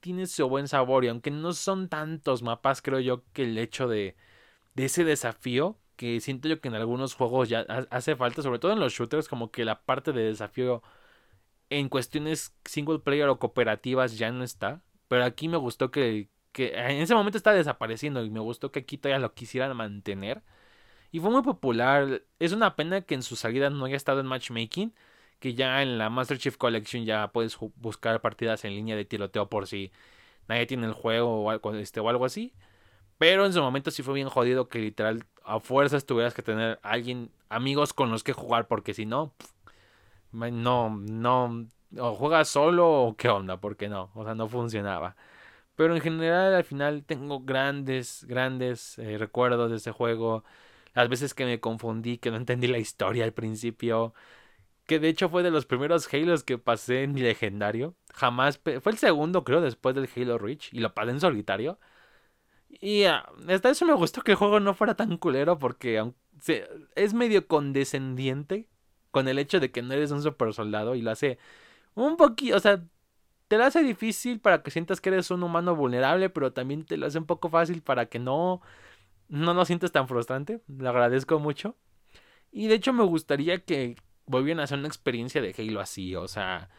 tiene 0.00 0.26
su 0.26 0.48
buen 0.48 0.68
sabor 0.68 1.04
y 1.04 1.08
aunque 1.08 1.30
no 1.30 1.52
son 1.52 1.88
tantos 1.88 2.42
mapas, 2.42 2.82
creo 2.82 3.00
yo 3.00 3.24
que 3.32 3.44
el 3.44 3.58
hecho 3.58 3.88
de, 3.88 4.16
de 4.74 4.84
ese 4.86 5.04
desafío 5.04 5.78
que 5.98 6.20
siento 6.20 6.48
yo 6.48 6.60
que 6.60 6.68
en 6.68 6.76
algunos 6.76 7.14
juegos 7.14 7.48
ya 7.48 7.62
hace 7.90 8.16
falta, 8.16 8.42
sobre 8.42 8.60
todo 8.60 8.72
en 8.72 8.80
los 8.80 8.92
shooters, 8.94 9.28
como 9.28 9.50
que 9.50 9.64
la 9.64 9.82
parte 9.82 10.12
de 10.12 10.22
desafío 10.22 10.82
en 11.70 11.88
cuestiones 11.88 12.54
single 12.64 13.00
player 13.00 13.28
o 13.28 13.38
cooperativas 13.38 14.18
ya 14.18 14.30
no 14.32 14.44
está. 14.44 14.82
Pero 15.08 15.24
aquí 15.24 15.48
me 15.48 15.56
gustó 15.56 15.90
que, 15.90 16.30
que 16.52 16.68
en 16.74 17.00
ese 17.02 17.14
momento 17.14 17.38
está 17.38 17.52
desapareciendo 17.52 18.24
y 18.24 18.30
me 18.30 18.40
gustó 18.40 18.72
que 18.72 18.80
aquí 18.80 18.98
todavía 18.98 19.20
lo 19.20 19.34
quisieran 19.34 19.76
mantener. 19.76 20.42
Y 21.12 21.20
fue 21.20 21.30
muy 21.30 21.42
popular. 21.42 22.22
Es 22.38 22.52
una 22.52 22.76
pena 22.76 23.02
que 23.02 23.14
en 23.14 23.22
su 23.22 23.36
salida 23.36 23.70
no 23.70 23.86
haya 23.86 23.96
estado 23.96 24.20
en 24.20 24.26
matchmaking. 24.26 24.94
Que 25.38 25.54
ya 25.54 25.82
en 25.82 25.98
la 25.98 26.10
Master 26.10 26.38
Chief 26.38 26.56
Collection 26.56 27.04
ya 27.04 27.28
puedes 27.28 27.56
buscar 27.76 28.20
partidas 28.20 28.64
en 28.64 28.74
línea 28.74 28.96
de 28.96 29.04
tiroteo 29.04 29.48
por 29.48 29.66
si 29.66 29.92
nadie 30.48 30.66
tiene 30.66 30.86
el 30.86 30.92
juego 30.94 31.44
o 31.44 31.50
algo, 31.50 31.74
este, 31.74 32.00
o 32.00 32.08
algo 32.08 32.24
así. 32.24 32.54
Pero 33.18 33.46
en 33.46 33.52
su 33.52 33.60
momento 33.60 33.90
sí 33.90 34.02
fue 34.02 34.14
bien 34.14 34.28
jodido 34.28 34.68
que 34.68 34.78
literal 34.80 35.24
a 35.44 35.60
fuerzas 35.60 36.06
tuvieras 36.06 36.34
que 36.34 36.42
tener 36.42 36.78
alguien, 36.82 37.30
amigos 37.48 37.92
con 37.92 38.10
los 38.10 38.22
que 38.24 38.32
jugar, 38.32 38.68
porque 38.68 38.94
si 38.94 39.06
no, 39.06 39.34
no, 40.32 40.90
no, 40.90 41.66
o 41.96 42.14
juegas 42.14 42.48
solo 42.48 42.90
o 43.04 43.16
qué 43.16 43.28
onda, 43.28 43.58
porque 43.58 43.88
no, 43.88 44.10
o 44.14 44.24
sea, 44.24 44.34
no 44.34 44.48
funcionaba. 44.48 45.16
Pero 45.76 45.94
en 45.94 46.00
general 46.02 46.54
al 46.54 46.64
final 46.64 47.04
tengo 47.04 47.40
grandes, 47.40 48.24
grandes 48.28 48.98
eh, 48.98 49.18
recuerdos 49.18 49.70
de 49.70 49.76
ese 49.76 49.92
juego. 49.92 50.44
Las 50.94 51.08
veces 51.08 51.34
que 51.34 51.44
me 51.46 51.60
confundí, 51.60 52.18
que 52.18 52.30
no 52.30 52.36
entendí 52.36 52.66
la 52.66 52.78
historia 52.78 53.24
al 53.24 53.32
principio. 53.32 54.14
Que 54.88 54.98
de 54.98 55.08
hecho 55.08 55.28
fue 55.28 55.42
de 55.44 55.50
los 55.52 55.66
primeros 55.66 56.12
Halos 56.12 56.44
que 56.44 56.58
pasé 56.58 57.04
en 57.04 57.14
legendario. 57.14 57.94
Jamás, 58.14 58.58
fue 58.58 58.92
el 58.92 58.98
segundo 58.98 59.44
creo 59.44 59.60
después 59.60 59.94
del 59.94 60.08
Halo 60.16 60.38
Reach 60.38 60.72
y 60.72 60.80
lo 60.80 60.94
pasé 60.94 61.12
en 61.12 61.20
solitario. 61.20 61.78
Y 62.68 63.04
ah, 63.04 63.30
hasta 63.48 63.70
eso 63.70 63.86
me 63.86 63.94
gustó 63.94 64.22
que 64.22 64.32
el 64.32 64.38
juego 64.38 64.60
no 64.60 64.74
fuera 64.74 64.94
tan 64.96 65.18
culero 65.18 65.58
porque 65.58 66.12
es 66.96 67.14
medio 67.14 67.46
condescendiente 67.46 68.68
con 69.10 69.28
el 69.28 69.38
hecho 69.38 69.60
de 69.60 69.70
que 69.70 69.82
no 69.82 69.94
eres 69.94 70.10
un 70.10 70.22
super 70.22 70.52
soldado 70.54 70.94
y 70.94 71.02
lo 71.02 71.10
hace 71.10 71.38
un 71.94 72.16
poquito, 72.16 72.56
o 72.56 72.60
sea, 72.60 72.84
te 73.48 73.58
lo 73.58 73.64
hace 73.64 73.82
difícil 73.82 74.40
para 74.40 74.62
que 74.62 74.70
sientas 74.70 75.00
que 75.00 75.10
eres 75.10 75.30
un 75.30 75.42
humano 75.42 75.74
vulnerable, 75.76 76.30
pero 76.30 76.52
también 76.52 76.84
te 76.84 76.96
lo 76.96 77.06
hace 77.06 77.18
un 77.18 77.26
poco 77.26 77.48
fácil 77.50 77.82
para 77.82 78.06
que 78.06 78.18
no, 78.18 78.60
no 79.28 79.54
lo 79.54 79.64
sientes 79.64 79.92
tan 79.92 80.08
frustrante. 80.08 80.62
Lo 80.68 80.88
agradezco 80.90 81.38
mucho. 81.40 81.76
Y 82.52 82.68
de 82.68 82.74
hecho 82.76 82.92
me 82.92 83.04
gustaría 83.04 83.64
que 83.64 83.96
volvieran 84.28 84.60
a 84.60 84.64
hacer 84.64 84.78
una 84.78 84.88
experiencia 84.88 85.40
de 85.42 85.54
Halo 85.58 85.80
así, 85.80 86.14
o 86.16 86.28
sea, 86.28 86.70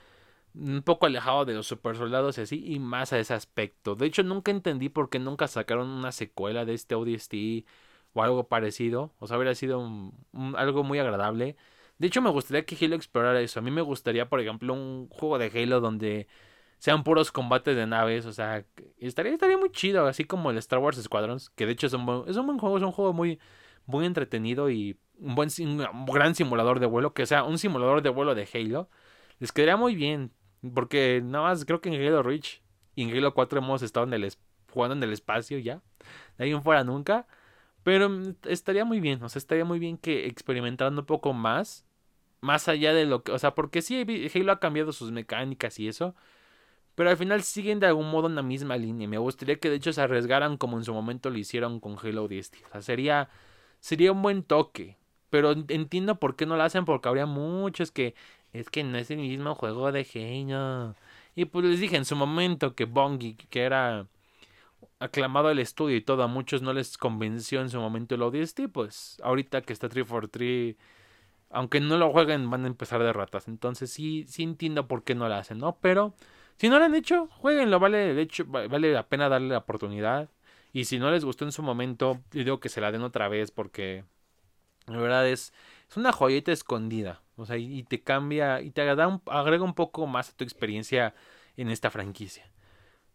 un 0.53 0.81
poco 0.83 1.05
alejado 1.05 1.45
de 1.45 1.53
los 1.53 1.67
super 1.67 1.95
soldados 1.95 2.37
y 2.37 2.41
así, 2.41 2.63
y 2.65 2.79
más 2.79 3.13
a 3.13 3.19
ese 3.19 3.33
aspecto. 3.33 3.95
De 3.95 4.05
hecho, 4.07 4.23
nunca 4.23 4.51
entendí 4.51 4.89
por 4.89 5.09
qué 5.09 5.19
nunca 5.19 5.47
sacaron 5.47 5.89
una 5.89 6.11
secuela 6.11 6.65
de 6.65 6.73
este 6.73 6.95
ODST 6.95 7.65
o 8.13 8.23
algo 8.23 8.47
parecido. 8.47 9.13
O 9.19 9.27
sea, 9.27 9.37
hubiera 9.37 9.55
sido 9.55 10.11
algo 10.55 10.83
muy 10.83 10.99
agradable. 10.99 11.55
De 11.97 12.07
hecho, 12.07 12.21
me 12.21 12.29
gustaría 12.29 12.65
que 12.65 12.83
Halo 12.83 12.95
explorara 12.95 13.41
eso. 13.41 13.59
A 13.59 13.63
mí 13.63 13.71
me 13.71 13.81
gustaría, 13.81 14.29
por 14.29 14.39
ejemplo, 14.39 14.73
un 14.73 15.09
juego 15.09 15.37
de 15.37 15.51
Halo 15.53 15.81
donde 15.81 16.27
sean 16.79 17.03
puros 17.03 17.31
combates 17.31 17.75
de 17.75 17.87
naves. 17.87 18.25
O 18.25 18.33
sea, 18.33 18.65
estaría, 18.97 19.33
estaría 19.33 19.57
muy 19.57 19.71
chido, 19.71 20.07
así 20.07 20.25
como 20.25 20.51
el 20.51 20.57
Star 20.57 20.79
Wars 20.79 21.01
Squadrons, 21.01 21.49
que 21.51 21.65
de 21.65 21.73
hecho 21.73 21.87
es 21.87 21.93
un 21.93 22.05
buen, 22.05 22.23
es 22.27 22.37
un 22.37 22.45
buen 22.47 22.57
juego, 22.59 22.77
es 22.77 22.83
un 22.83 22.91
juego 22.91 23.13
muy, 23.13 23.39
muy 23.89 24.05
entretenido 24.05 24.69
y 24.69 24.97
un 25.19 25.35
buen 25.35 25.49
gran 26.07 26.35
simulador 26.35 26.79
de 26.79 26.85
vuelo, 26.85 27.13
que 27.13 27.25
sea 27.25 27.43
un 27.43 27.57
simulador 27.57 28.01
de 28.01 28.09
vuelo 28.09 28.35
de 28.35 28.47
Halo. 28.53 28.89
Les 29.39 29.51
quedaría 29.51 29.77
muy 29.77 29.95
bien. 29.95 30.31
Porque 30.73 31.21
nada 31.23 31.45
más 31.45 31.65
creo 31.65 31.81
que 31.81 31.89
en 31.89 31.95
Halo 31.95 32.21
Reach 32.21 32.61
y 32.95 33.03
en 33.03 33.15
Halo 33.15 33.33
4 33.33 33.59
hemos 33.59 33.81
estado 33.81 34.05
en 34.05 34.13
el 34.13 34.33
jugando 34.71 34.95
en 34.95 35.03
el 35.03 35.13
espacio 35.13 35.57
ya. 35.57 35.81
De 36.37 36.45
ahí 36.45 36.51
en 36.51 36.61
fuera 36.61 36.83
nunca. 36.83 37.27
Pero 37.83 38.09
estaría 38.43 38.83
muy 38.85 38.99
bien, 38.99 39.23
o 39.23 39.29
sea, 39.29 39.39
estaría 39.39 39.63
muy 39.63 39.79
bien 39.79 39.97
que 39.97 40.27
experimentando 40.27 41.01
un 41.01 41.05
poco 41.05 41.33
más. 41.33 41.85
Más 42.41 42.67
allá 42.67 42.93
de 42.93 43.05
lo 43.05 43.23
que. 43.23 43.31
O 43.31 43.39
sea, 43.39 43.55
porque 43.55 43.81
sí, 43.81 44.05
Halo 44.33 44.51
ha 44.51 44.59
cambiado 44.59 44.91
sus 44.91 45.11
mecánicas 45.11 45.79
y 45.79 45.87
eso. 45.87 46.15
Pero 46.95 47.09
al 47.09 47.17
final 47.17 47.43
siguen 47.43 47.79
de 47.79 47.87
algún 47.87 48.11
modo 48.11 48.27
en 48.27 48.35
la 48.35 48.41
misma 48.43 48.75
línea. 48.75 49.07
Me 49.07 49.17
gustaría 49.17 49.57
que 49.59 49.69
de 49.69 49.77
hecho 49.77 49.93
se 49.93 50.01
arriesgaran 50.01 50.57
como 50.57 50.77
en 50.77 50.83
su 50.83 50.93
momento 50.93 51.29
lo 51.29 51.37
hicieron 51.37 51.79
con 51.79 51.97
Halo 51.97 52.27
10. 52.27 52.51
O 52.65 52.71
sea, 52.71 52.81
sería, 52.81 53.29
sería 53.79 54.11
un 54.11 54.21
buen 54.21 54.43
toque. 54.43 54.97
Pero 55.29 55.51
entiendo 55.51 56.15
por 56.19 56.35
qué 56.35 56.45
no 56.45 56.57
lo 56.57 56.63
hacen, 56.63 56.85
porque 56.85 57.07
habría 57.07 57.25
muchos 57.25 57.91
que 57.91 58.15
es 58.53 58.69
que 58.69 58.83
no 58.83 58.97
es 58.97 59.11
el 59.11 59.19
mismo 59.19 59.55
juego 59.55 59.91
de 59.91 60.07
Halo. 60.13 60.95
Y 61.35 61.45
pues 61.45 61.65
les 61.65 61.79
dije 61.79 61.95
en 61.97 62.05
su 62.05 62.15
momento 62.15 62.75
que 62.75 62.85
Bungie, 62.85 63.37
que 63.49 63.61
era 63.61 64.07
aclamado 64.99 65.49
el 65.49 65.59
estudio 65.59 65.95
y 65.95 66.01
todo, 66.01 66.23
a 66.23 66.27
muchos 66.27 66.61
no 66.61 66.73
les 66.73 66.97
convenció 66.97 67.61
en 67.61 67.69
su 67.69 67.79
momento 67.79 68.15
el 68.15 68.23
ODST, 68.23 68.61
pues 68.71 69.17
ahorita 69.23 69.61
que 69.61 69.73
está 69.73 69.87
343, 69.89 70.75
aunque 71.49 71.79
no 71.79 71.97
lo 71.97 72.11
jueguen, 72.11 72.49
van 72.49 72.65
a 72.65 72.67
empezar 72.67 73.01
de 73.01 73.13
ratas. 73.13 73.47
Entonces 73.47 73.91
sí, 73.91 74.25
sí 74.27 74.43
entiendo 74.43 74.87
por 74.87 75.03
qué 75.03 75.15
no 75.15 75.27
lo 75.27 75.35
hacen, 75.35 75.59
¿no? 75.59 75.77
Pero 75.81 76.13
si 76.57 76.69
no 76.69 76.79
lo 76.79 76.85
han 76.85 76.95
hecho, 76.95 77.27
jueguenlo, 77.37 77.79
vale, 77.79 78.13
de 78.13 78.21
hecho, 78.21 78.45
vale 78.45 78.91
la 78.93 79.07
pena 79.07 79.29
darle 79.29 79.49
la 79.49 79.59
oportunidad. 79.59 80.29
Y 80.71 80.85
si 80.85 80.99
no 80.99 81.11
les 81.11 81.25
gustó 81.25 81.45
en 81.45 81.51
su 81.51 81.63
momento, 81.63 82.21
digo 82.31 82.59
que 82.59 82.69
se 82.69 82.81
la 82.81 82.91
den 82.91 83.01
otra 83.01 83.27
vez 83.27 83.51
porque 83.51 84.03
la 84.87 84.97
verdad 84.97 85.27
es, 85.27 85.53
es 85.89 85.97
una 85.97 86.11
joyita 86.11 86.51
escondida. 86.51 87.21
O 87.35 87.45
sea, 87.45 87.57
y 87.57 87.83
te 87.83 88.01
cambia 88.01 88.61
y 88.61 88.71
te 88.71 88.81
agrega 88.81 89.07
un, 89.07 89.21
agrega 89.27 89.63
un 89.63 89.73
poco 89.73 90.05
más 90.07 90.29
a 90.29 90.33
tu 90.33 90.43
experiencia 90.43 91.15
en 91.57 91.69
esta 91.69 91.89
franquicia. 91.89 92.49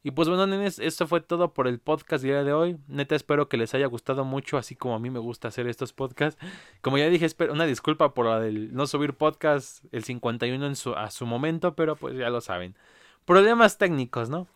Y 0.06 0.10
pues 0.10 0.28
bueno, 0.28 0.46
nenes, 0.46 0.78
esto 0.78 1.06
fue 1.06 1.22
todo 1.22 1.54
por 1.54 1.66
el 1.66 1.78
podcast 1.78 2.22
día 2.22 2.44
de 2.44 2.52
hoy. 2.52 2.76
Neta, 2.88 3.14
espero 3.14 3.48
que 3.48 3.56
les 3.56 3.72
haya 3.74 3.86
gustado 3.86 4.26
mucho, 4.26 4.58
así 4.58 4.76
como 4.76 4.94
a 4.94 4.98
mí 4.98 5.08
me 5.08 5.18
gusta 5.18 5.48
hacer 5.48 5.66
estos 5.66 5.94
podcasts. 5.94 6.38
Como 6.82 6.98
ya 6.98 7.08
dije, 7.08 7.24
espero, 7.24 7.54
una 7.54 7.64
disculpa 7.64 8.12
por 8.12 8.26
la 8.26 8.38
del 8.38 8.74
no 8.74 8.86
subir 8.86 9.14
podcast 9.14 9.82
el 9.92 10.04
51 10.04 10.66
en 10.66 10.76
su, 10.76 10.94
a 10.94 11.10
su 11.10 11.24
momento, 11.24 11.74
pero 11.74 11.96
pues 11.96 12.18
ya 12.18 12.28
lo 12.28 12.42
saben. 12.42 12.76
Problemas 13.24 13.78
técnicos, 13.78 14.28
¿no? 14.28 14.46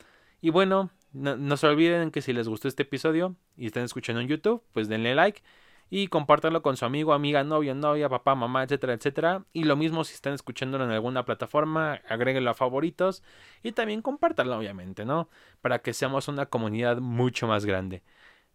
Y 0.42 0.50
bueno, 0.50 0.90
no, 1.12 1.36
no 1.36 1.56
se 1.56 1.66
olviden 1.66 2.10
que 2.10 2.22
si 2.22 2.32
les 2.32 2.48
gustó 2.48 2.68
este 2.68 2.82
episodio 2.82 3.36
y 3.56 3.66
están 3.66 3.84
escuchando 3.84 4.20
en 4.20 4.28
YouTube, 4.28 4.62
pues 4.72 4.88
denle 4.88 5.14
like 5.14 5.42
y 5.90 6.08
compártanlo 6.08 6.62
con 6.62 6.76
su 6.76 6.84
amigo, 6.84 7.12
amiga, 7.12 7.44
novio, 7.44 7.74
novia, 7.74 8.08
papá, 8.08 8.34
mamá, 8.34 8.62
etcétera, 8.62 8.92
etcétera. 8.92 9.44
Y 9.52 9.64
lo 9.64 9.76
mismo 9.76 10.04
si 10.04 10.14
están 10.14 10.34
escuchándolo 10.34 10.84
en 10.84 10.90
alguna 10.90 11.24
plataforma, 11.24 12.00
agréguenlo 12.08 12.50
a 12.50 12.54
favoritos 12.54 13.22
y 13.62 13.72
también 13.72 14.02
compártanlo, 14.02 14.58
obviamente, 14.58 15.04
¿no? 15.04 15.28
Para 15.60 15.80
que 15.80 15.94
seamos 15.94 16.28
una 16.28 16.46
comunidad 16.46 16.98
mucho 16.98 17.46
más 17.46 17.64
grande. 17.64 18.02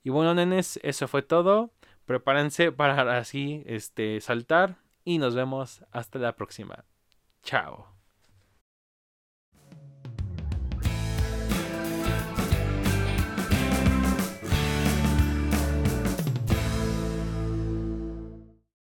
Y 0.03 0.09
bueno, 0.09 0.33
nenes, 0.33 0.79
eso 0.83 1.07
fue 1.07 1.21
todo. 1.23 1.71
Prepárense 2.05 2.71
para 2.71 3.17
así 3.17 3.63
este 3.65 4.19
saltar 4.21 4.77
y 5.03 5.17
nos 5.17 5.35
vemos 5.35 5.83
hasta 5.91 6.19
la 6.19 6.35
próxima. 6.35 6.85
Chao. 7.41 7.92